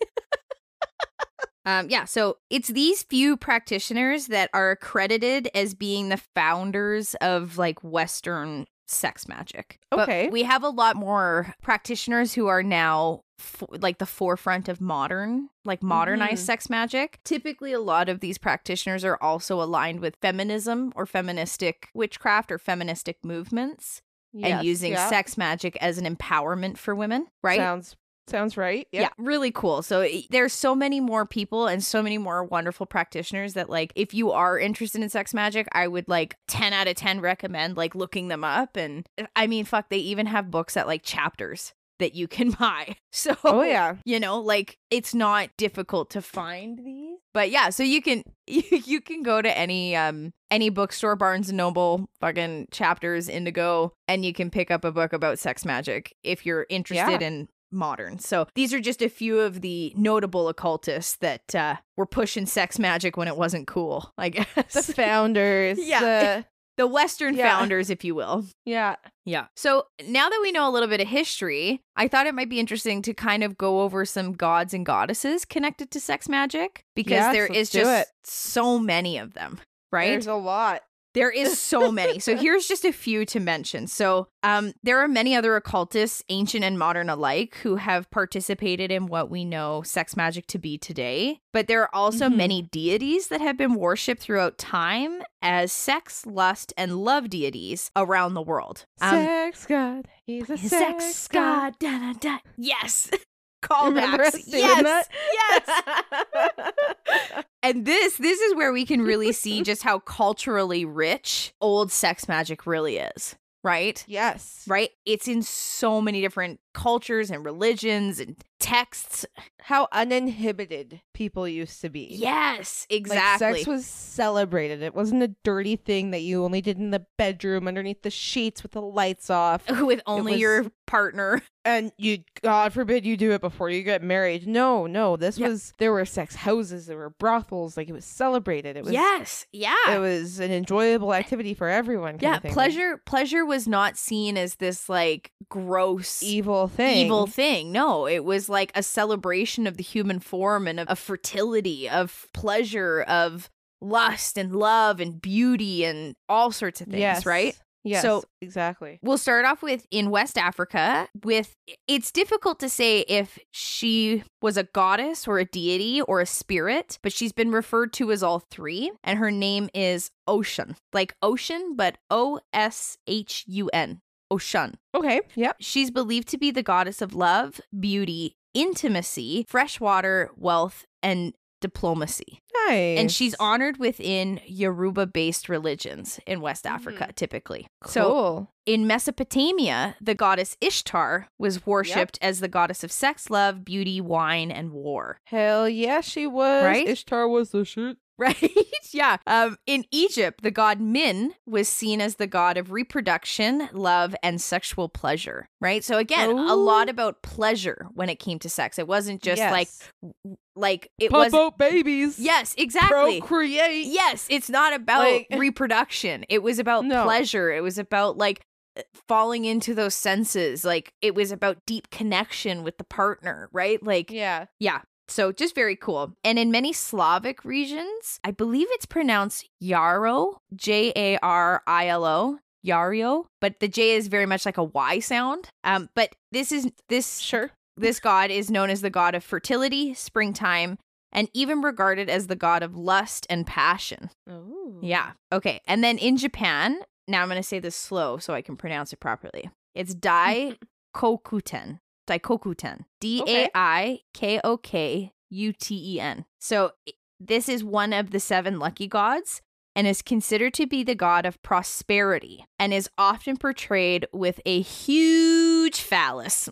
[1.65, 7.57] Um, yeah, so it's these few practitioners that are accredited as being the founders of
[7.57, 9.77] like Western sex magic.
[9.91, 10.29] But Okay.
[10.29, 15.49] we have a lot more practitioners who are now f- like the forefront of modern,
[15.63, 16.45] like modernized Mhm.
[16.45, 17.19] sex magic.
[17.23, 22.57] Typically, a lot of these practitioners are also aligned with feminism or feministic witchcraft or
[22.57, 24.01] feministic movements
[24.33, 25.07] Yes, and using yeah.
[25.09, 27.57] sex magic as an empowerment for women, right?
[27.59, 27.95] Sounds
[28.29, 28.87] sounds right.
[28.91, 29.01] Yep.
[29.01, 29.81] Yeah, really cool.
[29.81, 34.13] So there's so many more people and so many more wonderful practitioners that like if
[34.13, 37.95] you are interested in sex magic, I would like 10 out of 10 recommend like
[37.95, 42.15] looking them up and I mean fuck, they even have books at like Chapters that
[42.15, 42.95] you can buy.
[43.11, 43.95] So Oh yeah.
[44.05, 47.17] you know, like it's not difficult to find these.
[47.33, 51.57] But yeah, so you can you can go to any um any bookstore, Barnes and
[51.57, 56.45] Noble, fucking Chapters, Indigo, and you can pick up a book about sex magic if
[56.45, 57.27] you're interested Yeah.
[57.27, 58.19] in modern.
[58.19, 62.79] So these are just a few of the notable occultists that uh were pushing sex
[62.79, 64.73] magic when it wasn't cool, I guess.
[64.73, 65.77] The founders.
[65.81, 65.99] Yeah.
[65.99, 66.45] the-
[66.79, 67.49] the Western Yeah.
[67.57, 68.45] founders, if you will.
[68.65, 68.95] yeah.
[69.25, 69.47] Yeah.
[69.57, 72.57] So now that we know a little bit of history, I thought it might be
[72.59, 77.11] interesting to kind of go over some gods and goddesses connected to sex magic because
[77.11, 78.07] Yes, there is just it.
[78.23, 79.59] so many of them,
[79.91, 80.07] right?
[80.11, 80.81] There's a lot.
[81.13, 82.19] There is so many.
[82.19, 83.87] So here's just a few to mention.
[83.87, 89.07] So um, there are many other occultists, ancient and modern alike, who have participated in
[89.07, 91.39] what we know sex magic to be today.
[91.51, 92.35] But there are also Mhm.
[92.35, 98.33] many deities that have been worshipped throughout time as sex, lust, and love deities around
[98.35, 98.85] the world.
[99.01, 100.07] Um, sex god.
[100.25, 101.73] He's a sex, god.
[101.79, 102.37] Da, da, da.
[102.57, 103.09] Yes.
[103.61, 104.43] Callbacks.
[104.45, 104.83] Yes.
[104.83, 106.73] that?
[107.07, 107.43] Yes.
[107.61, 112.27] And this this is where we can really see just how culturally rich old sex
[112.27, 114.03] magic really is, right?
[114.07, 114.63] yes.
[114.65, 114.91] Right?
[115.05, 119.25] It's in so many different cultures and religions and texts.
[119.63, 122.07] How uninhibited people used to be.
[122.11, 123.57] Yes, Like exactly.
[123.59, 124.81] sex was celebrated.
[124.81, 128.63] It wasn't a dirty thing that you only did in the bedroom underneath the sheets
[128.63, 129.69] with the lights off.
[129.81, 131.41] with only was- your partner.
[131.65, 134.47] And you God forbid you do it before you get married.
[134.47, 135.17] No, no.
[135.17, 135.49] This Yeah.
[135.49, 138.75] was there were sex houses, there were brothels, like it was celebrated.
[138.77, 139.45] It was yes.
[139.51, 139.75] Yeah.
[139.89, 142.17] it was an enjoyable activity for everyone.
[142.21, 142.39] yeah.
[142.43, 147.05] Like, pleasure pleasure was not seen as this like gross evil thing.
[147.05, 147.71] evil thing.
[147.71, 152.27] No, it was like a celebration of the human form and of, of fertility, of
[152.33, 153.49] pleasure, of
[153.81, 157.25] lust and love and beauty and all sorts of things, yes.
[157.25, 157.57] right?
[157.83, 158.01] Yes.
[158.01, 158.99] So- exactly.
[159.01, 161.55] We'll start off with in West Africa with
[161.87, 166.99] it's difficult to say if she was a goddess or a deity or a spirit,
[167.01, 170.75] but she's been referred to as all three and her name is Oshun.
[170.93, 174.01] Like ocean but O S H U N.
[174.31, 174.75] Oshun.
[174.95, 175.21] Okay.
[175.35, 175.57] Yep.
[175.59, 182.41] She's believed to be the goddess of love, beauty, intimacy, fresh water, wealth, and diplomacy.
[182.67, 182.99] Nice.
[182.99, 186.73] And she's honored within Yoruba based religions in West hmm.
[186.73, 187.67] Africa, typically.
[187.85, 188.51] So cool.
[188.65, 194.51] in Mesopotamia, the goddess Ishtar was worshipped as the goddess of sex, love, beauty, wine,
[194.51, 195.19] and war.
[195.25, 196.63] Hell yeah, she was.
[196.63, 196.87] Right?
[196.87, 197.97] Ishtar was the shit.
[198.19, 198.51] Right?
[198.91, 199.17] yeah.
[199.25, 204.41] Um, in Egypt, the god Min was seen as the god of reproduction, love, and
[204.41, 205.47] sexual pleasure.
[205.61, 205.83] Right?
[205.83, 208.77] So again, a lot about pleasure when it came to sex.
[208.77, 209.69] It wasn't just like
[210.01, 210.35] Yes.
[210.55, 211.33] like it was.
[211.33, 212.19] out babies.
[212.19, 213.19] Yes, exactly.
[213.21, 213.85] Procreate.
[213.85, 216.25] Yes, it's not about Like- reproduction.
[216.29, 217.03] It was about No.
[217.05, 217.51] pleasure.
[217.51, 218.41] It was about like
[218.77, 220.63] uh, falling into those senses.
[220.65, 223.81] Like it was about deep connection with the partner, right?
[223.81, 224.45] Like Yeah.
[224.59, 224.81] yeah.
[225.09, 226.13] So just very cool.
[226.23, 232.05] And in many Slavic regions, I believe it's pronounced Yarrow, J A R I L
[232.05, 235.49] O, Yario, but the J is very much like a Y sound.
[235.63, 237.51] Um, but this is this Sure.
[237.77, 240.77] this god is known as the god of fertility, springtime,
[241.11, 244.09] and even regarded as the god of lust and passion.
[244.29, 244.77] Oh.
[244.81, 245.11] Yeah.
[245.31, 245.59] Okay.
[245.67, 248.93] And then in Japan, now I'm going to say this slow so I can pronounce
[248.93, 249.49] it properly.
[249.73, 250.55] It's Dai
[250.95, 251.79] Kokuten.
[252.09, 252.85] Daikokuten.
[252.99, 256.25] D A I K O K U T E N.
[256.39, 256.71] So
[257.19, 259.41] this is one of the seven lucky gods
[259.75, 264.61] and is considered to be the god of prosperity and is often portrayed with a
[264.61, 266.49] huge phallus.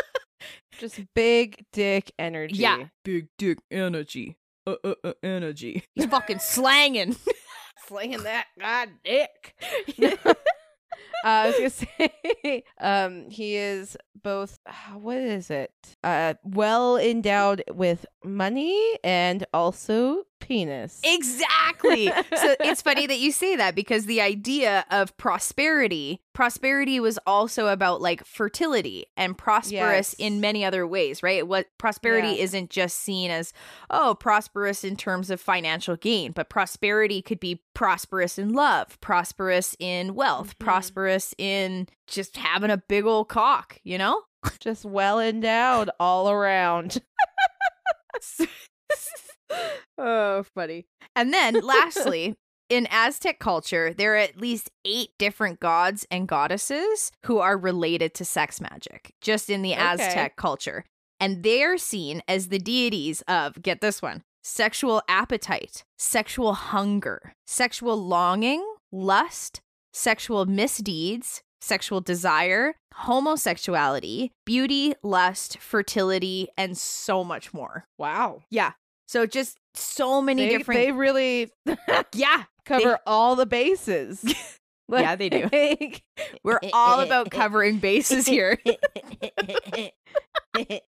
[0.78, 2.56] Just big dick energy.
[2.56, 2.84] Yeah.
[3.04, 4.36] Big dick energy.
[4.66, 5.84] Uh, uh, uh, energy.
[5.94, 7.16] He's fucking slanging.
[7.86, 9.54] Slinging that god dick.
[11.24, 11.70] Uh, I was gonna
[12.44, 14.58] say, um, he is both.
[14.66, 15.72] uh, What is it?
[16.04, 21.00] Uh, well endowed with money and also penis.
[21.04, 22.06] Exactly.
[22.36, 27.66] so it's funny that you say that because the idea of prosperity, prosperity was also
[27.66, 30.14] about like fertility and prosperous Yes.
[30.18, 31.46] in many other ways, right?
[31.46, 32.44] What prosperity Yeah.
[32.44, 33.52] isn't just seen as
[33.90, 39.74] oh, prosperous in terms of financial gain, but prosperity could be prosperous in love, prosperous
[39.80, 40.58] in wealth, Mhm.
[40.60, 44.22] prosperous in just having a big old cock, you know?
[44.60, 47.02] Just well endowed all around.
[49.98, 50.86] oh, funny.
[51.14, 52.34] And then lastly,
[52.68, 58.14] in Aztec culture, there are at least eight different gods and goddesses who are related
[58.14, 59.82] to sex magic, just in the Okay.
[59.82, 60.84] Aztec culture.
[61.18, 67.32] And they are seen as the deities of, get this one, sexual appetite, sexual hunger,
[67.46, 69.60] sexual longing, lust,
[69.94, 77.84] sexual misdeeds, sexual desire, homosexuality, beauty, lust, fertility, and so much more.
[77.98, 78.42] Wow.
[78.50, 78.72] Yeah.
[79.06, 81.50] So just so many They, different they really
[82.14, 82.44] Yeah.
[82.64, 84.24] cover all the bases.
[84.88, 85.48] Yeah, they do.
[85.52, 86.04] Like-
[86.44, 88.56] We're all about covering bases here.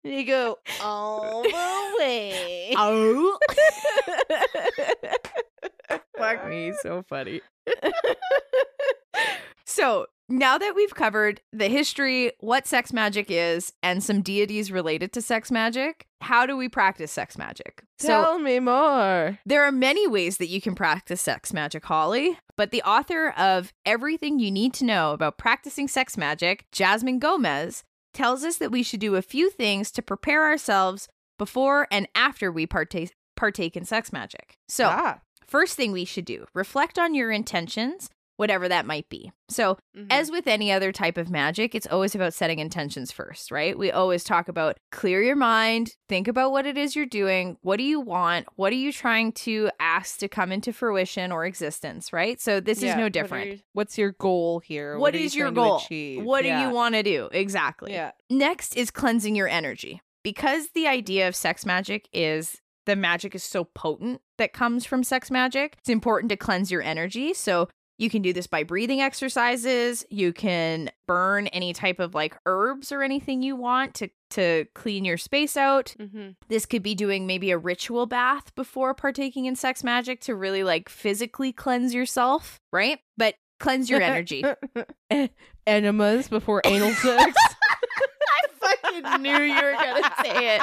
[0.02, 2.72] you go all the way.
[2.74, 3.38] oh.
[6.16, 7.42] Fuck me, so funny.
[9.66, 15.12] so now that we've covered the history, what sex magic is, and some deities related
[15.12, 17.82] to sex magic, how do we practice sex magic?
[17.98, 19.38] So Tell me more.
[19.44, 23.72] There are many ways that you can practice sex magic, Holly, but the author of
[23.84, 28.82] Everything You Need to Know About Practicing Sex Magic, Jasmine Gomez, tells us that we
[28.82, 33.84] should do a few things to prepare ourselves before and after we partake partake in
[33.84, 34.56] sex magic.
[34.68, 38.08] So, ah, first thing we should do, reflect on your intentions,
[38.42, 39.30] whatever that might be.
[39.48, 40.08] So, Mhm.
[40.10, 43.78] as with any other type of magic, it's always about setting intentions first, right?
[43.78, 47.76] We always talk about clear your mind, think about what it is you're doing, what
[47.76, 52.12] do you want, what are you trying to ask to come into fruition or existence,
[52.12, 52.40] right?
[52.40, 53.62] So, this Yeah, is no what are different.
[53.74, 54.98] what's your goal here?
[54.98, 55.76] what are you your goal?
[55.76, 56.24] achieve?
[56.24, 56.62] What Yeah.
[56.62, 57.28] do you want to do?
[57.30, 57.92] Exactly.
[57.92, 58.10] Yeah.
[58.28, 60.02] Next is cleansing your energy.
[60.24, 65.04] Because the idea of sex magic is the magic is so potent that comes from
[65.04, 67.32] sex magic, it's important to cleanse your energy.
[67.32, 67.68] So
[68.02, 70.04] you can do this by breathing exercises.
[70.10, 75.04] You can burn any type of like herbs or anything you want to to clean
[75.04, 75.94] your space out.
[76.00, 76.30] Mm-hmm.
[76.48, 80.64] This could be doing maybe a ritual bath before partaking in sex magic to really
[80.64, 82.98] like physically cleanse yourself, right?
[83.16, 84.44] But cleanse your energy.
[85.66, 87.36] Enemas before anal sex.
[87.38, 90.62] I fucking knew you were gonna say it.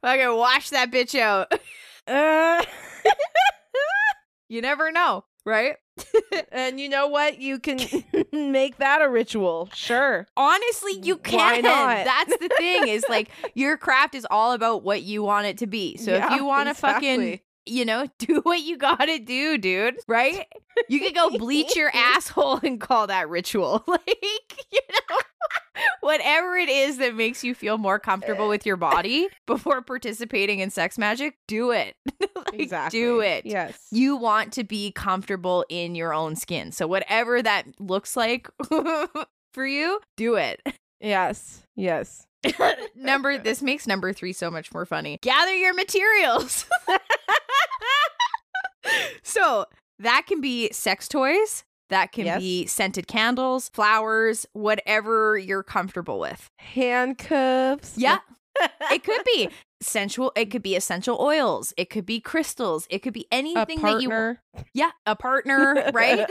[0.00, 1.52] Fucking wash that bitch out.
[2.06, 2.64] Uh,
[4.48, 5.76] You never know, right?
[6.52, 7.40] and you know what?
[7.40, 7.78] You can
[8.32, 9.68] make that a ritual.
[9.74, 10.26] Sure.
[10.36, 11.62] Honestly, you Why can.
[11.62, 12.04] not?
[12.04, 15.66] That's the thing is like your craft is all about what you want it to
[15.66, 15.96] be.
[15.96, 17.42] So if you want to fucking, exactly.
[17.66, 20.46] You know, do what you got to do, dude, right?
[20.88, 23.84] You could go bleach your asshole and call that ritual.
[23.90, 25.16] Like, you know,
[26.00, 28.48] whatever it is that makes you feel more comfortable eh.
[28.48, 31.96] with your body before participating in sex magic, do it.
[32.20, 33.00] like, exactly.
[33.00, 33.46] Do it.
[33.46, 33.78] Yes.
[33.90, 36.72] You want to be comfortable in your own skin.
[36.72, 38.48] So, whatever that looks like
[39.52, 40.60] for you, do it.
[41.00, 41.66] yes.
[41.76, 42.26] Yes.
[42.94, 45.18] number this makes number three so much more funny.
[45.20, 46.64] Gather your materials.
[49.22, 49.66] So
[49.98, 51.64] that can be sex toys.
[51.90, 52.38] That can Yes.
[52.40, 56.48] be scented candles, flowers, whatever you're comfortable with.
[56.58, 57.94] Handcuffs.
[57.96, 58.18] Yeah.
[58.92, 59.48] it could be
[59.82, 60.30] sensual.
[60.36, 61.72] It could be essential oils.
[61.76, 62.86] It could be crystals.
[62.90, 64.36] It could be anything that you.
[64.72, 66.28] Yeah, a partner, right?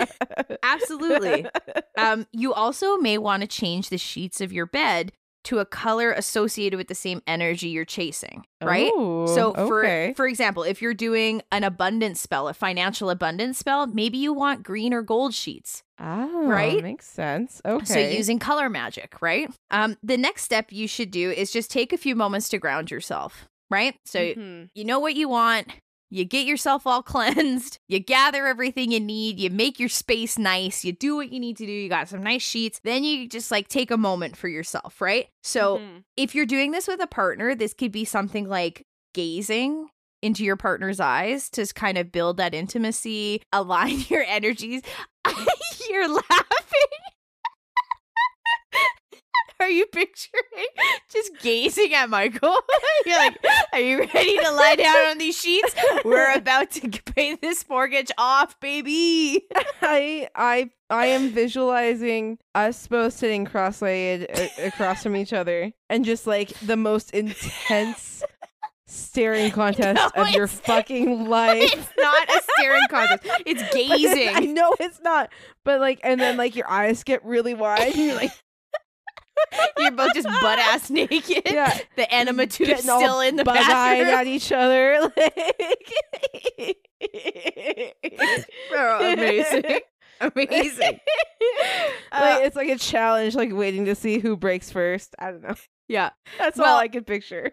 [0.63, 1.45] Absolutely.
[1.97, 5.11] Um, you also may want to change the sheets of your bed
[5.49, 8.91] to a color associated with the same energy you're chasing, right?
[8.97, 10.13] Ooh, so for okay.
[10.15, 14.63] for example, if you're doing an abundance spell, a financial abundance spell, maybe you want
[14.63, 15.83] green or gold sheets.
[15.99, 16.81] oh, right?
[16.81, 17.61] Makes sense.
[17.65, 17.85] Okay.
[17.85, 19.49] So using color magic, right?
[19.69, 22.89] Um, the next step you should do is just take a few moments to ground
[22.89, 23.95] yourself, right?
[24.05, 24.69] So Mhm.
[24.73, 25.67] you know what you want.
[26.09, 27.79] You get yourself all cleansed.
[27.87, 29.39] You gather everything you need.
[29.39, 30.83] You make your space nice.
[30.83, 31.71] You do what you need to do.
[31.71, 32.79] You got some nice sheets.
[32.83, 35.27] Then you just like take a moment for yourself, right?
[35.43, 36.03] So Mhm.
[36.17, 39.89] if you're doing this with a partner, this could be something like gazing
[40.21, 44.81] into your partner's eyes to kind of build that intimacy, align your energies.
[45.89, 46.58] you're laughing.
[49.61, 50.43] Are you picturing
[51.11, 52.55] just gazing at Michael?
[53.05, 53.37] You're like,
[53.73, 55.75] are you ready to lie down on these sheets?
[56.05, 59.45] We're about to pay this mortgage off, baby.
[59.81, 66.05] I I I am visualizing us both sitting cross-legged a- across from each other and
[66.05, 68.23] just like the most intense
[68.87, 71.71] staring contest No, of your fucking life.
[71.73, 73.23] It's not a staring contest.
[73.45, 74.29] It's gazing.
[74.35, 75.31] I know it's not,
[75.63, 77.81] but like, and then like your eyes get really wide.
[77.81, 78.31] And you're like,
[79.77, 81.43] You're both just butt ass naked.
[81.45, 84.07] yeah, The enema tube still in the bathroom.
[84.07, 85.11] at each other.
[88.17, 89.79] Like, Oh, amazing.
[90.21, 90.99] Amazing.
[92.11, 95.15] Uh, like it's like a challenge, like waiting to see who breaks first.
[95.19, 95.55] I don't know.
[95.87, 96.09] yeah.
[96.37, 97.51] That's Well- all I could picture.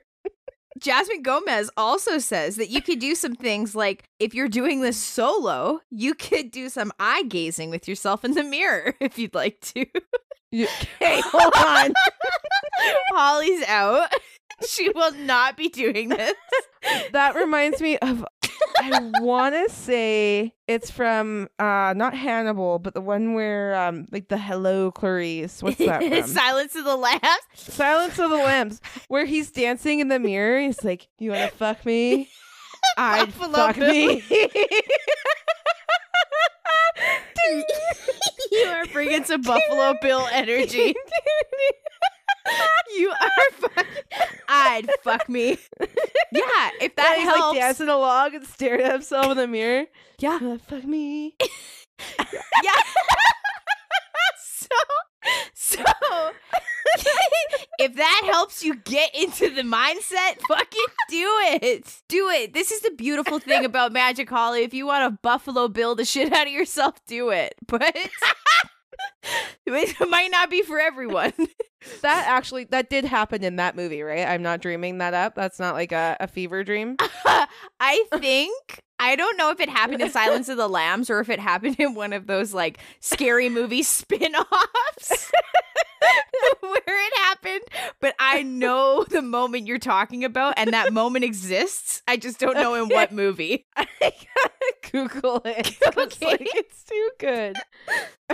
[0.79, 4.99] Jasmine Gomez also says that you could do some things like if you're doing this
[4.99, 9.59] solo, you could do some eye gazing with yourself in the mirror if you'd like
[9.75, 9.87] to.
[10.53, 10.67] You,
[10.99, 11.93] hey, hold on.
[13.13, 14.13] Holly's out.
[14.67, 16.33] She will not be doing this.
[17.13, 18.25] that reminds me of
[18.79, 24.29] I want to say it's from uh not Hannibal, but the one where um like
[24.29, 25.63] the Hello Clarice.
[25.63, 26.23] What's that from?
[26.27, 27.23] Silence of the Lambs.
[27.53, 30.59] Silence of the Lambs, where he's dancing in the mirror.
[30.59, 32.31] He's like, "You want to fuck me?
[32.97, 33.89] I'd Buffalo fuck Bill.
[33.93, 34.23] me."
[38.53, 40.95] You are bringing some Buffalo Bill energy.
[42.97, 43.93] You are fucking.
[44.49, 45.59] I'd fuck me.
[46.33, 47.59] Yeah, if Yeah, that like helps.
[47.59, 49.87] dancing along and staring at himself in the mirror.
[50.19, 51.35] yeah, fuck me?
[51.41, 52.73] yeah.
[54.39, 54.69] so,
[55.55, 55.83] so
[57.79, 61.29] if that helps you get into the mindset, fucking do
[61.63, 62.03] it.
[62.09, 62.53] Do it.
[62.55, 64.63] This is the beautiful thing about Magic Holly.
[64.63, 67.55] If you want to Buffalo Bill the shit out of yourself, do it.
[67.69, 67.97] But
[69.67, 71.33] it might not be for everyone.
[72.03, 74.27] That actually that did happen in that movie, right?
[74.27, 75.35] I'm not dreaming that up.
[75.35, 76.97] That's not like a, a fever dream.
[77.81, 81.31] I think I don't know if it happened in Silence of the Lambs or if
[81.31, 85.31] it happened in one of those like scary movie spin-offs
[86.61, 87.63] where it happened,
[88.01, 92.03] but I know the moment you're talking about and that moment exists.
[92.09, 93.65] I just don't know in what movie.
[93.77, 95.77] I gotta Google it.
[95.97, 96.27] Okay.
[96.27, 97.57] like, it's too good.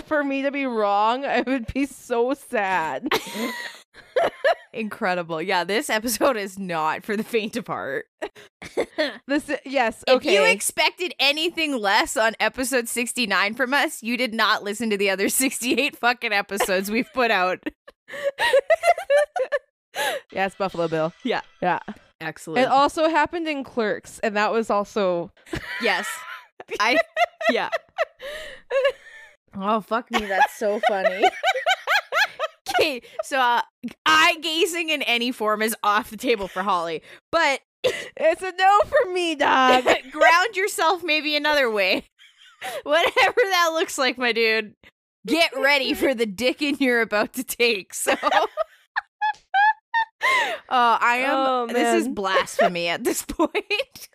[0.07, 3.09] For me to be wrong, I would be so sad.
[4.73, 5.43] Incredible.
[5.43, 8.07] Yeah, this episode is not for the faint of heart.
[9.27, 10.35] this yes, If okay.
[10.35, 15.11] you expected anything less on episode 69 from us, you did not listen to the
[15.11, 17.59] other 68 fucking episodes we've put out.
[20.33, 21.13] yeah, it's Buffalo Bill.
[21.23, 21.43] Yeah.
[21.61, 21.81] Yeah.
[22.21, 22.61] Excellent.
[22.61, 25.33] It also happened in Clerks, and that was also
[25.83, 26.07] yes.
[26.79, 26.97] I
[27.51, 27.69] yeah.
[29.55, 31.29] Oh fuck me, that's so funny.
[32.79, 33.63] Okay, so uh,
[34.07, 38.81] eye gazing in any form is off the table for Holly, but it's a no
[38.87, 39.85] for me, dog.
[40.13, 42.05] ground yourself maybe another way.
[42.85, 44.75] Whatever that looks like, my dude.
[45.27, 47.95] Get ready for the dicking you're about to take.
[47.95, 48.15] So
[50.69, 54.09] Uh, I am Oh, this is blasphemy at this point.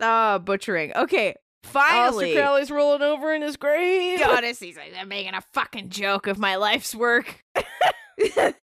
[0.00, 0.94] uh butchering.
[0.94, 1.34] Okay,
[1.64, 2.34] Aleister finally.
[2.34, 4.20] Crowley's rolling over in his grave.
[4.22, 7.44] Honestly, he's like, I'm making a fucking joke of my life's work.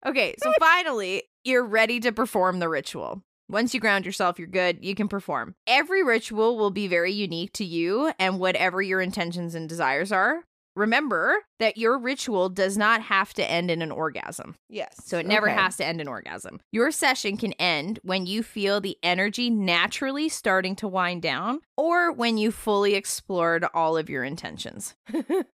[0.06, 3.24] okay, so finally, you're ready to perform the ritual.
[3.50, 4.84] Once you ground yourself, you're good.
[4.84, 5.56] You can perform.
[5.66, 10.44] Every ritual will be very unique to you and whatever your intentions and desires are.
[10.78, 14.56] Remember that your ritual does not have to end in an orgasm.
[14.70, 14.96] Yes.
[15.06, 15.60] So it never okay.
[15.60, 16.60] has to end in orgasm.
[16.72, 22.12] Your session can end when you feel the energy naturally starting to wind down or
[22.12, 24.96] when you fully explored all of your intentions.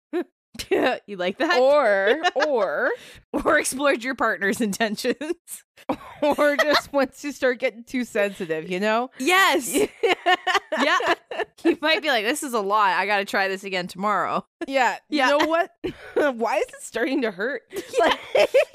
[1.07, 1.57] you like that?
[1.59, 2.91] or or
[3.31, 5.63] Or explored your partner's intentions.
[6.21, 9.09] or just once you start getting too sensitive, you know?
[9.19, 9.73] yes.
[9.73, 10.97] Yeah.
[11.63, 12.91] You might be like, this is a lot.
[12.97, 14.45] I got to try this again tomorrow.
[14.67, 14.97] Yeah.
[15.09, 15.29] Yeah.
[15.31, 15.71] You know what?
[16.37, 17.63] Why is it starting to hurt?
[17.99, 18.19] Like,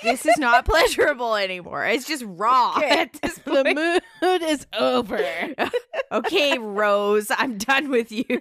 [0.03, 1.87] This is not pleasurable anymore.
[1.87, 3.09] It's just raw Okay.
[3.45, 5.19] the mood is over.
[6.13, 8.39] okay, Rose, I'm done with you.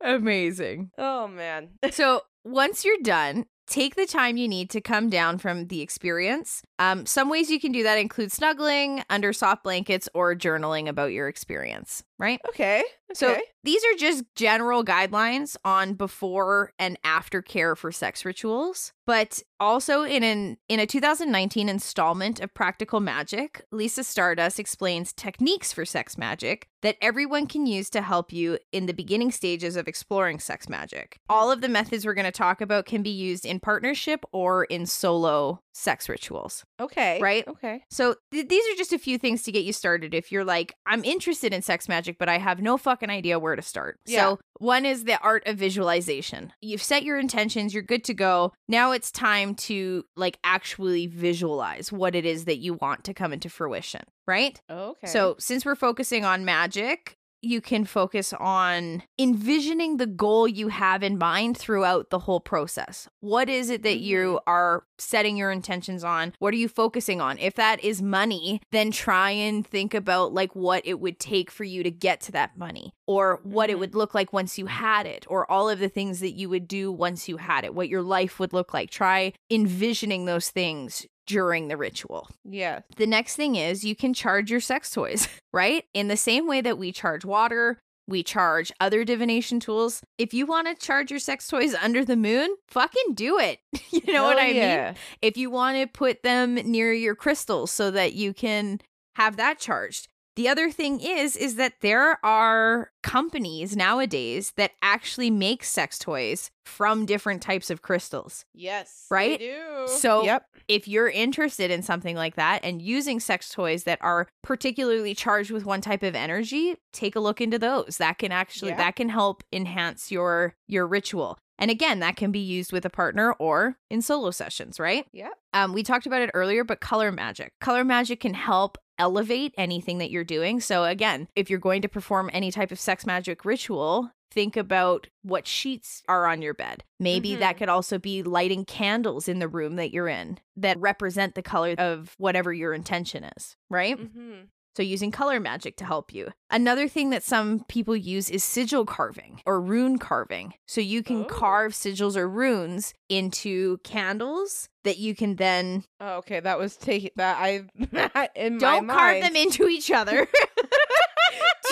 [0.00, 0.90] Amazing.
[0.98, 1.70] oh man.
[1.90, 6.62] So once you're done, take the time you need to come down from the experience.
[6.78, 11.12] Um, some ways you can do that include snuggling under soft blankets or journaling about
[11.12, 12.40] your experience, right?
[12.48, 12.80] Okay.
[12.80, 12.84] okay.
[13.14, 18.92] So these are just general guidelines on before and after care for sex rituals.
[19.06, 25.72] But also in an in a 2019 installment of Practical Magic, Lisa Stardust explains techniques
[25.72, 29.88] for sex magic that everyone can use to help you in the beginning stages of
[29.88, 31.18] exploring sex magic.
[31.28, 34.64] All of the methods we're going to talk about can be used in partnership or
[34.64, 36.64] in solo sex rituals.
[36.80, 37.20] okay.
[37.20, 37.46] right?
[37.46, 37.84] Okay.
[37.90, 40.74] So th- these are just a few things to get you started if you're like,
[40.86, 43.98] I'm interested in sex magic, but I have no fucking idea where to start.
[44.06, 44.20] Yeah.
[44.20, 46.52] So one is the art of visualization.
[46.62, 48.52] You've set your intentions, you're good to go.
[48.68, 53.34] Now it's time to like actually visualize what it is that you want to come
[53.34, 54.58] into fruition, right?
[54.70, 55.06] Okay.
[55.06, 61.02] So, since we're focusing on magic, you can focus on envisioning the goal you have
[61.02, 63.08] in mind throughout the whole process.
[63.20, 66.32] What is it that you are setting your intentions on?
[66.38, 67.38] What are you focusing on?
[67.38, 71.64] If that is money, then try and think about like what it would take for
[71.64, 73.80] you to get to that money or what it Mhm.
[73.80, 76.66] would look like once you had it or all of the things that you would
[76.66, 78.90] do once you had it, what your life would look like.
[78.90, 82.28] Try envisioning those things during the ritual.
[82.44, 82.80] yeah.
[82.96, 85.84] The next thing is you can charge your sex toys, right?
[85.94, 90.02] In the same way that we charge water, we charge other divination tools.
[90.16, 93.58] If you want to charge your sex toys under the moon, fucking do it.
[93.90, 94.52] you know what Hell I
[94.86, 94.94] mean?
[95.22, 98.80] If you want to put them near your crystals so that you can
[99.16, 100.08] have that charged.
[100.36, 106.50] The other thing is is that there are companies nowadays that actually make sex toys
[106.64, 108.44] from different types of crystals.
[108.52, 109.06] Yes.
[109.10, 109.38] Right?
[109.38, 109.88] They do.
[109.88, 110.46] So- Yep.
[110.68, 115.50] if you're interested in something like that and using sex toys that are particularly charged
[115.50, 117.96] with one type of energy, take a look into those.
[117.98, 118.76] That can actually Yeah.
[118.78, 121.38] that can help enhance your your ritual.
[121.58, 125.06] And again, that can be used with a partner or in solo sessions, right?
[125.12, 125.32] Yep.
[125.54, 127.54] Um, we talked about it earlier, but color magic.
[127.62, 130.60] Color magic can help elevate anything that you're doing.
[130.60, 135.06] So again, if you're going to perform any type of sex magic ritual, think about
[135.22, 136.84] what sheets are on your bed.
[136.98, 137.58] Maybe that Mhm.
[137.58, 141.74] could also be lighting candles in the room that you're in that represent the color
[141.78, 143.96] of whatever your intention is, right?
[143.98, 144.44] Mm-hmm.
[144.76, 146.32] So, using color magic to help you.
[146.50, 150.52] Another thing that some people use is sigil carving or rune carving.
[150.66, 151.24] So, you can Oh.
[151.24, 157.08] carve sigils or runes into candles that you can then Oh, okay, that was taking
[157.16, 157.64] that I
[158.36, 159.22] in don't carve mind.
[159.22, 160.28] them into each other.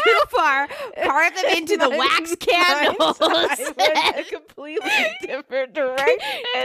[0.05, 0.67] Too far.
[1.05, 3.19] Carve them into the My wax candles.
[3.21, 4.91] I went a completely
[5.21, 6.19] different direction.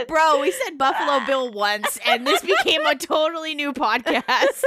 [0.08, 4.62] Bro, we said Buffalo Bill once, and this became a totally new podcast.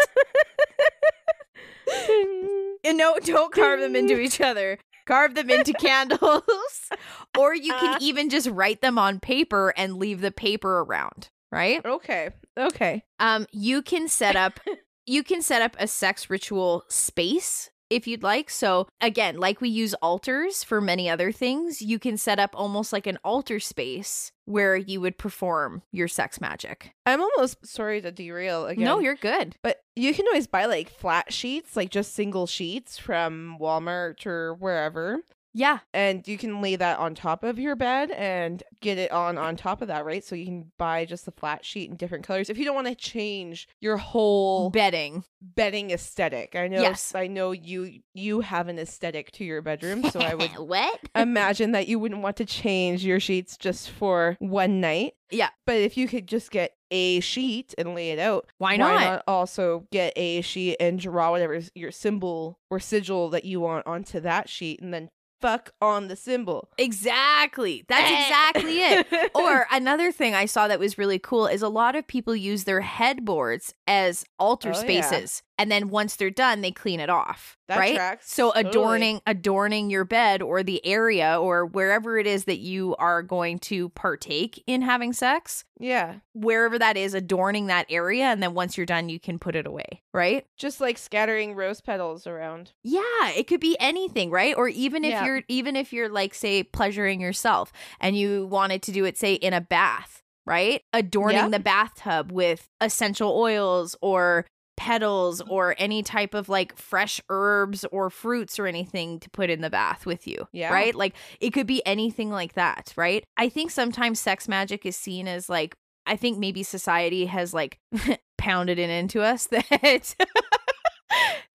[2.85, 4.77] And no, don't carve them into each other.
[5.05, 6.43] Carve them into candles.
[7.37, 7.99] or you can Uh.
[8.01, 11.85] even just write them on paper and leave the paper around, right?
[11.85, 13.03] okay, okay.
[13.19, 14.59] Um, you can set up
[15.05, 18.49] you can set up a sex ritual space if you'd like.
[18.49, 22.93] So again, like we use altars for many other things, you can set up almost
[22.93, 26.93] like an altar space where you would perform your sex magic.
[27.05, 28.85] I'm almost sorry to derail again.
[28.85, 29.55] No, you're good.
[29.61, 34.53] But you can always buy like flat sheets, like just single sheets from Walmart or
[34.53, 35.19] wherever.
[35.53, 35.79] Yeah.
[35.93, 39.55] And you can lay that on top of your bed and get it on on
[39.55, 40.23] top of that, right?
[40.23, 42.87] So you can buy just the flat sheet in different colors if you don't want
[42.87, 45.23] to change your whole Bedding.
[45.41, 46.55] bedding aesthetic.
[46.55, 47.13] I know Yes.
[47.15, 50.99] I know you you have an aesthetic to your bedroom, so I would what?
[51.15, 55.13] imagine that you wouldn't want to change your sheets just for one night.
[55.29, 55.49] Yeah.
[55.67, 58.91] But if you could just get a sheet and lay it out, Why not?
[58.93, 63.59] why not also get a sheet and draw whatever your symbol or sigil that you
[63.59, 65.09] want onto that sheet and then
[65.43, 66.69] fuck on the symbol?
[66.77, 67.83] Exactly.
[67.89, 68.21] That's eh.
[68.23, 69.31] exactly it.
[69.35, 72.63] Or another thing I saw that was really cool is a lot of people use
[72.63, 75.43] their headboards as altar Oh, spaces.
[75.57, 77.57] And then once they're done, they clean it off.
[77.67, 77.95] That right?
[77.95, 78.31] tracks.
[78.31, 78.69] So Totally.
[78.69, 83.59] adorning adorning your bed or the area or wherever it is that you are going
[83.59, 86.15] to partake in having sex, yeah.
[86.33, 89.67] wherever that is, adorning that area and then once you're done you can put it
[89.67, 90.45] away, right?
[90.57, 92.71] Just like scattering rose petals around.
[92.83, 94.55] Yeah, it could be anything, right?
[94.57, 95.25] Or even if Yeah.
[95.25, 99.35] you're even if you're like say pleasuring yourself and you wanted to do it say
[99.35, 100.81] in a bath, right?
[100.91, 104.45] Adorning the bathtub with essential oils or
[104.75, 109.61] petals or any type of like fresh herbs or fruits or anything to put in
[109.61, 110.47] the bath with you.
[110.51, 110.73] Yeah.
[110.73, 110.95] Right?
[110.95, 113.23] Like it could be anything like that, right?
[113.37, 117.79] I think sometimes sex magic is seen as like I think maybe society has like
[118.37, 120.15] pounded it into us that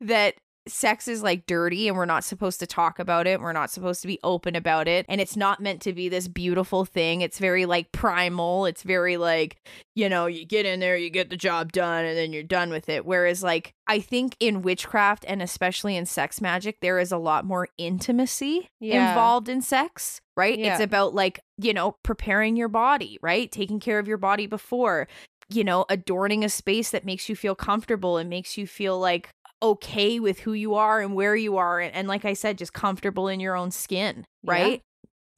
[0.00, 0.34] that
[0.68, 3.40] sex is like dirty and we're not supposed to talk about it.
[3.40, 5.06] We're not supposed to be open about it.
[5.08, 7.20] And it's not meant to be this beautiful thing.
[7.20, 8.66] It's very like primal.
[8.66, 9.56] It's very like,
[9.94, 12.70] you know, you get in there, you get the job done, and then you're done
[12.70, 13.04] with it.
[13.04, 17.44] Whereas, like, I think in witchcraft and especially in sex magic, there is a lot
[17.44, 19.08] more intimacy Yeah.
[19.10, 20.58] involved in sex, right?
[20.58, 23.50] It's about like, you know, preparing your body, right?
[23.50, 25.08] Taking care of your body before
[25.50, 29.30] you know, adorning a space that makes you feel comfortable and makes you feel like
[29.62, 31.80] okay with who you are and where you are.
[31.80, 34.82] And, and like I said, just comfortable in your own skin, right?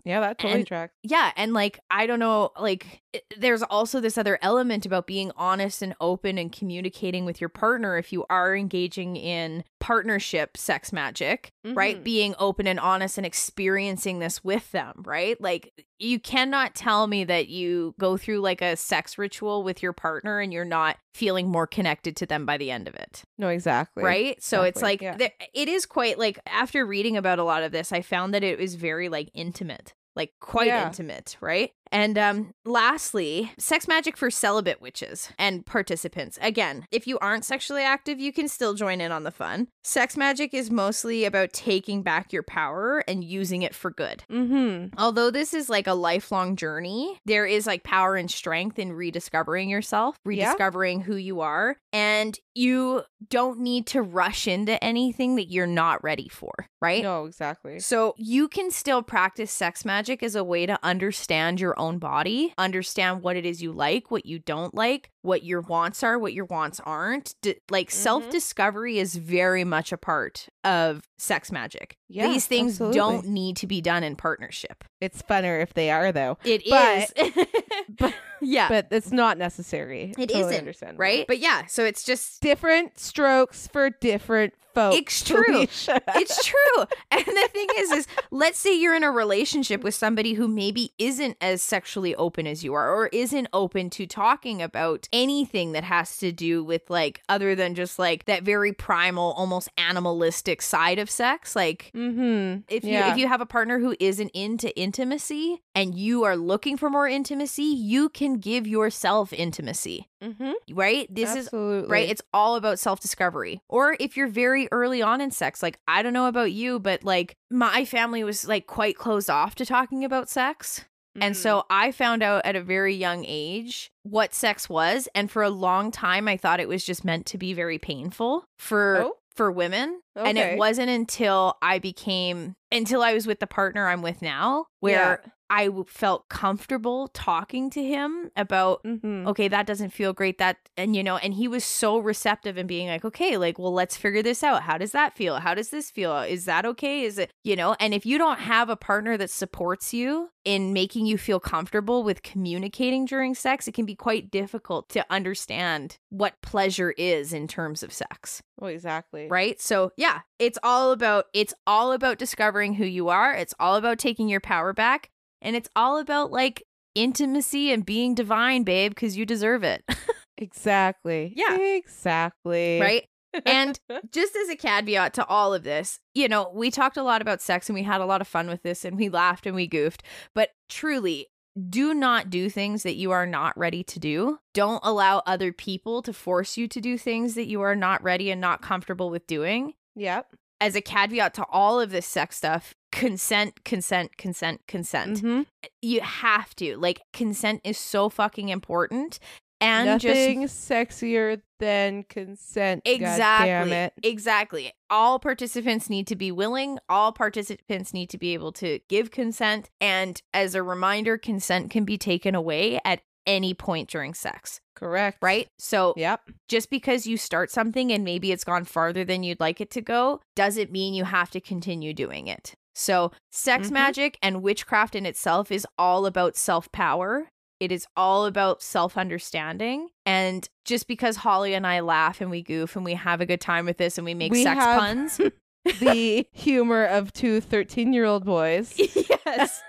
[0.04, 0.94] Yeah, that totally And- tracks.
[1.02, 1.30] Yeah.
[1.36, 5.82] And like, I don't know, like, i- there's also this other element about being honest
[5.82, 11.50] and open and communicating with your partner if you are engaging in partnership sex magic,
[11.64, 11.98] right?
[12.00, 12.04] Mhm.
[12.04, 15.38] Being open and honest and experiencing this with them, right?
[15.38, 19.92] Like, you cannot tell me that you go through like a sex ritual with your
[19.92, 23.48] partner and you're not feeling more connected to them by the end of it No,
[23.48, 24.02] exactly.
[24.02, 25.16] right so it's like yeah.
[25.16, 28.42] there- it is quite like after reading about a lot of this i found that
[28.42, 30.86] it was very like intimate like quite Yeah.
[30.86, 37.18] intimate right and um lastly sex magic for celibate witches and participants again if you
[37.20, 41.24] aren't sexually active you can still join in on the fun sex magic is mostly
[41.24, 44.98] about taking back your power and using it for good Mm-hmm.
[44.98, 49.68] Although this is like a lifelong journey, there is like power and strength in rediscovering
[49.68, 50.28] yourself, Yeah.
[50.50, 56.02] rediscovering who you are, and you don't need to rush into anything that you're not
[56.02, 57.02] ready for, right?
[57.02, 57.80] No, exactly.
[57.80, 62.54] So you can still practice sex magic as a way to understand your own body,
[62.58, 66.32] understand what it is you like, what you don't like, what your wants are, what
[66.32, 67.34] your wants aren't.
[67.42, 67.92] D- like Mhm.
[67.92, 71.96] self-discovery is very much a part of sex magic.
[72.08, 72.96] Yeah, These things absolutely.
[72.98, 74.84] don't need to be done in partnership.
[75.00, 76.38] It's funner if they are though.
[76.44, 77.46] It But- is.
[77.98, 78.68] but- yeah.
[78.68, 80.14] But it's not necessary.
[80.16, 81.00] It Totally isn't, understandable.
[81.02, 81.26] right?
[81.26, 84.96] But yeah, so it's just Different strokes for different folks.
[84.96, 85.44] It's true.
[85.44, 86.00] Felicia.
[86.16, 86.84] it's true.
[87.12, 90.92] And the thing is is let's say you're in a relationship with somebody who maybe
[90.98, 95.84] isn't as sexually open as you are or isn't open to talking about anything that
[95.84, 100.98] has to do with like other than just like that very primal, almost animalistic side
[100.98, 101.54] of sex.
[101.56, 102.60] Like Mm-hmm.
[102.68, 106.76] if you if you have a partner who isn't into intimacy and you are looking
[106.76, 110.52] for more intimacy, you can give yourself intimacy, Mm-hmm.
[110.74, 111.06] right?
[111.14, 111.48] This is
[111.88, 116.02] right it's all about self-discovery or if you're very early on in sex like i
[116.02, 120.04] don't know about you but like my family was like quite closed off to talking
[120.04, 120.84] about sex
[121.20, 121.38] and Mm.
[121.38, 125.50] so i found out at a very young age what sex was and for a
[125.50, 129.16] long time i thought it was just meant to be very painful for Oh.
[129.34, 134.02] for women and it wasn't until i became until i was with the partner i'm
[134.02, 138.92] with now where I felt comfortable talking to him about Yeah.
[138.92, 139.26] Mhm.
[139.26, 142.68] okay that doesn't feel great that and you know and he was so receptive and
[142.68, 144.62] being like okay like well let's figure this out.
[144.62, 145.40] How does that feel?
[145.40, 146.16] How does this feel?
[146.18, 147.02] Is that okay?
[147.02, 147.74] Is it you know?
[147.80, 152.04] And if you don't have a partner that supports you in making you feel comfortable
[152.04, 157.48] with communicating during sex it can be quite difficult to understand what pleasure is in
[157.48, 158.40] terms of sex.
[158.56, 159.26] Well, exactly.
[159.28, 159.60] right?
[159.60, 163.98] So yeah it's all about it's all about discovering who you are it's all about
[163.98, 165.10] taking your power back
[165.42, 169.84] and it's all about like intimacy and being divine babe because you deserve it
[170.40, 171.34] Exactly.
[171.36, 171.56] Yeah.
[171.56, 172.80] Exactly.
[172.80, 173.06] right
[173.46, 173.78] and
[174.12, 177.40] just as a caveat to all of this, you know, we talked a lot about
[177.40, 179.68] sex and we had a lot of fun with this and we laughed and we
[179.68, 180.02] goofed,
[180.34, 181.28] but truly,
[181.68, 184.38] do not do things that you are not ready to do.
[184.54, 188.30] Don't allow other people to force you to do things that you are not ready
[188.30, 189.74] and not comfortable with doing.
[189.96, 190.34] Yep.
[190.60, 195.22] As a caveat to all of this sex stuff, consent, consent, consent, consent.
[195.22, 195.46] Mhm.
[195.80, 196.76] You have to.
[196.76, 199.18] Like, consent is so fucking important.
[199.62, 202.80] And just Nothing sexier than consent.
[202.86, 203.48] Exactly.
[203.48, 203.92] damn it.
[204.02, 204.72] Exactly.
[204.88, 206.78] All participants need to be willing.
[206.88, 209.68] All participants need to be able to give consent.
[209.78, 215.18] And as a reminder, consent can be taken away at any point during sex, Correct.
[215.22, 215.48] right?
[215.58, 216.30] So Yep.
[216.48, 219.80] just because you start something and maybe it's gone farther than you'd like it to
[219.80, 222.54] go doesn't mean you have to continue doing it.
[222.74, 223.72] So, sex Mhm.
[223.72, 227.28] magic and witchcraft in itself is all about self power.
[227.58, 229.88] It is all about self understanding.
[230.06, 233.40] And just because Holly and I laugh and we goof and we have a good
[233.40, 235.20] time with this and we make We sex have- puns.
[235.64, 238.74] the humor of two 13 year old boys.
[238.78, 239.62] yes.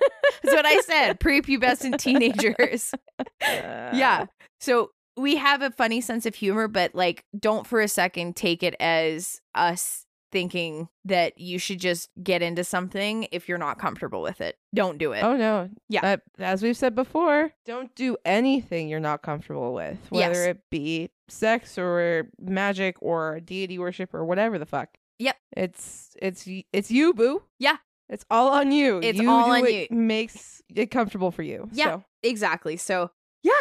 [0.43, 1.19] That's what I said.
[1.19, 2.93] Prepubescent teenagers.
[3.41, 4.25] yeah.
[4.59, 8.63] So we have a funny sense of humor, but like, don't for a second take
[8.63, 14.21] it as us thinking that you should just get into something if you're not comfortable
[14.21, 14.55] with it.
[14.73, 15.23] Don't do it.
[15.23, 15.69] Oh no.
[15.89, 16.13] Yeah.
[16.13, 20.47] Uh, as we've said before, don't do anything you're not comfortable with, whether Yes.
[20.47, 24.89] it be sex or magic or deity worship or whatever the fuck.
[25.21, 25.37] Yep.
[25.55, 27.43] It's it's it's you, boo.
[27.59, 27.77] Yeah.
[28.09, 28.99] It's all on you.
[29.03, 29.87] It's you all do on what you.
[29.91, 31.69] Makes it comfortable for you.
[31.71, 31.85] Yeah.
[31.85, 32.75] So, Exactly.
[32.77, 33.11] So,
[33.43, 33.53] yeah.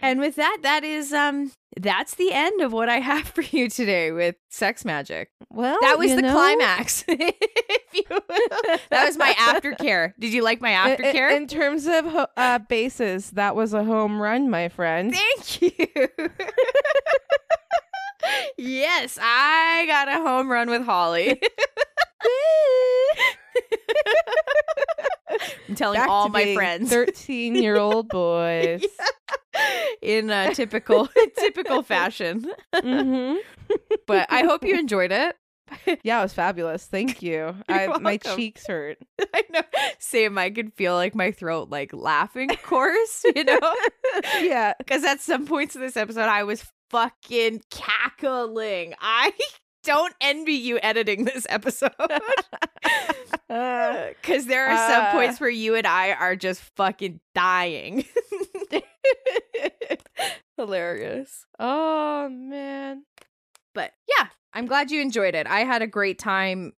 [0.00, 3.68] And with that, that is um that's the end of what I have for you
[3.68, 5.30] today with sex magic.
[5.50, 7.04] well, That was the know, climax.
[7.08, 8.20] if you will.
[8.90, 10.12] That was my aftercare.
[10.20, 11.36] Did you like my aftercare?
[11.36, 15.12] In, terms of ho- uh, bases, that was a home run, my friend.
[15.14, 16.08] Thank you.
[18.56, 21.40] yes, I got a home run with Holly.
[25.68, 28.82] I'm telling Back all my friends 13 year old boys.
[30.02, 31.08] in a typical
[31.38, 32.44] typical fashion.
[32.74, 33.36] hmm
[34.06, 35.36] But I hope you enjoyed it.
[36.02, 36.86] Yeah, it was fabulous.
[36.86, 37.54] Thank you.
[37.68, 38.96] I, my cheeks hurt.
[39.34, 39.60] I know.
[39.98, 40.38] Same.
[40.38, 43.74] I could feel like my throat like laughing, of course, you know?
[44.40, 44.72] yeah.
[44.78, 48.94] Because at some points in this episode, I was fucking cackling.
[49.00, 49.32] I
[49.84, 51.92] don't envy you editing this episode.
[53.48, 55.12] Because there are some Uh.
[55.12, 58.04] points where you and I are just fucking dying.
[60.56, 61.46] Hilarious.
[61.58, 63.04] oh man.
[63.74, 65.46] But yeah, I'm glad you enjoyed it.
[65.46, 66.72] I had a great time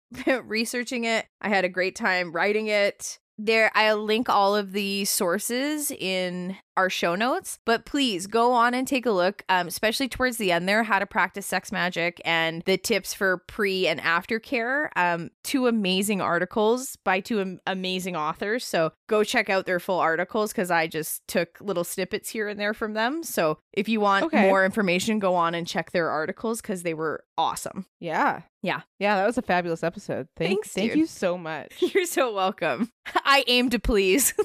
[0.43, 1.25] researching it.
[1.41, 3.19] I had a great time writing it.
[3.41, 8.73] There, I'll link all of the sources in our show notes, but please go on
[8.73, 12.21] and take a look, um, especially towards the end there, how to practice sex magic
[12.25, 14.91] and the tips for pre and after care.
[14.97, 18.65] Um, two amazing articles by two am- amazing authors.
[18.65, 22.59] So go check out their full articles because I just took little snippets here and
[22.59, 23.23] there from them.
[23.23, 24.47] So if you want Okay.
[24.47, 27.85] more information, go on and check their articles because they were awesome.
[28.01, 28.41] Yeah.
[28.61, 28.81] Yeah.
[28.99, 30.27] Yeah, that was a fabulous episode.
[30.35, 30.99] Thank, Thanks, thank dude.
[30.99, 31.73] you so much.
[31.79, 32.91] You're so welcome.
[33.23, 34.33] I aim to please.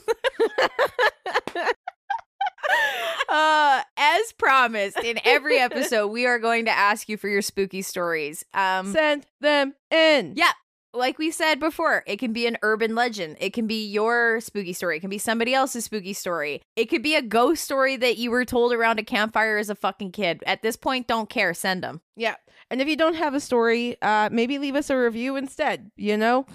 [3.29, 7.83] uh, as promised, in every episode, we are going to ask you for your spooky
[7.83, 8.45] stories.
[8.55, 10.35] Um, Send them in.
[10.37, 10.53] Yeah.
[10.95, 13.37] Like we said before, it can be an urban legend.
[13.41, 14.97] It can be your spooky story.
[14.97, 16.63] It can be somebody else's spooky story.
[16.77, 19.75] It could be a ghost story that you were told around a campfire as a
[19.75, 20.43] fucking kid.
[20.47, 21.53] At this point, don't care.
[21.55, 22.01] Send them.
[22.17, 22.37] Yeah.
[22.71, 25.91] And if you don't have a story, uh, maybe leave us a review instead.
[25.97, 26.47] You know,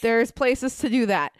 [0.00, 1.32] there's places to do that.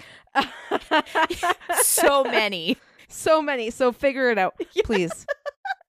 [1.83, 2.77] So many.
[3.09, 3.71] so many.
[3.71, 4.55] So figure it out,
[4.85, 5.27] please.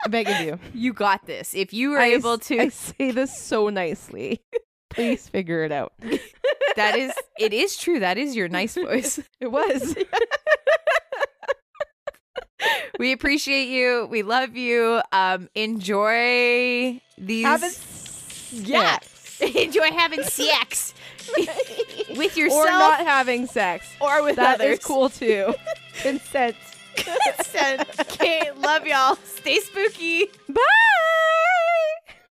[0.06, 0.60] I beg of you.
[0.74, 1.54] You got this.
[1.54, 4.42] If you were I able to, I say this so nicely.
[4.90, 5.94] Please figure it out.
[6.76, 8.00] that is, it is true.
[8.00, 9.20] That is your nice voice.
[9.40, 9.96] It was.
[13.00, 14.08] we appreciate you.
[14.12, 15.02] We love you.
[15.12, 17.46] Um, enjoy these.
[17.46, 17.80] Have it.
[18.52, 18.98] yeah.
[19.56, 20.94] enjoy having sex
[22.18, 23.88] with yourself, Or not having sex.
[24.02, 24.80] or with That others.
[24.80, 25.54] is cool too.
[26.02, 26.58] Consent.
[26.96, 27.88] Consent.
[28.02, 29.16] okay, love y'all.
[29.24, 30.26] Stay spooky.
[30.50, 30.62] Bye.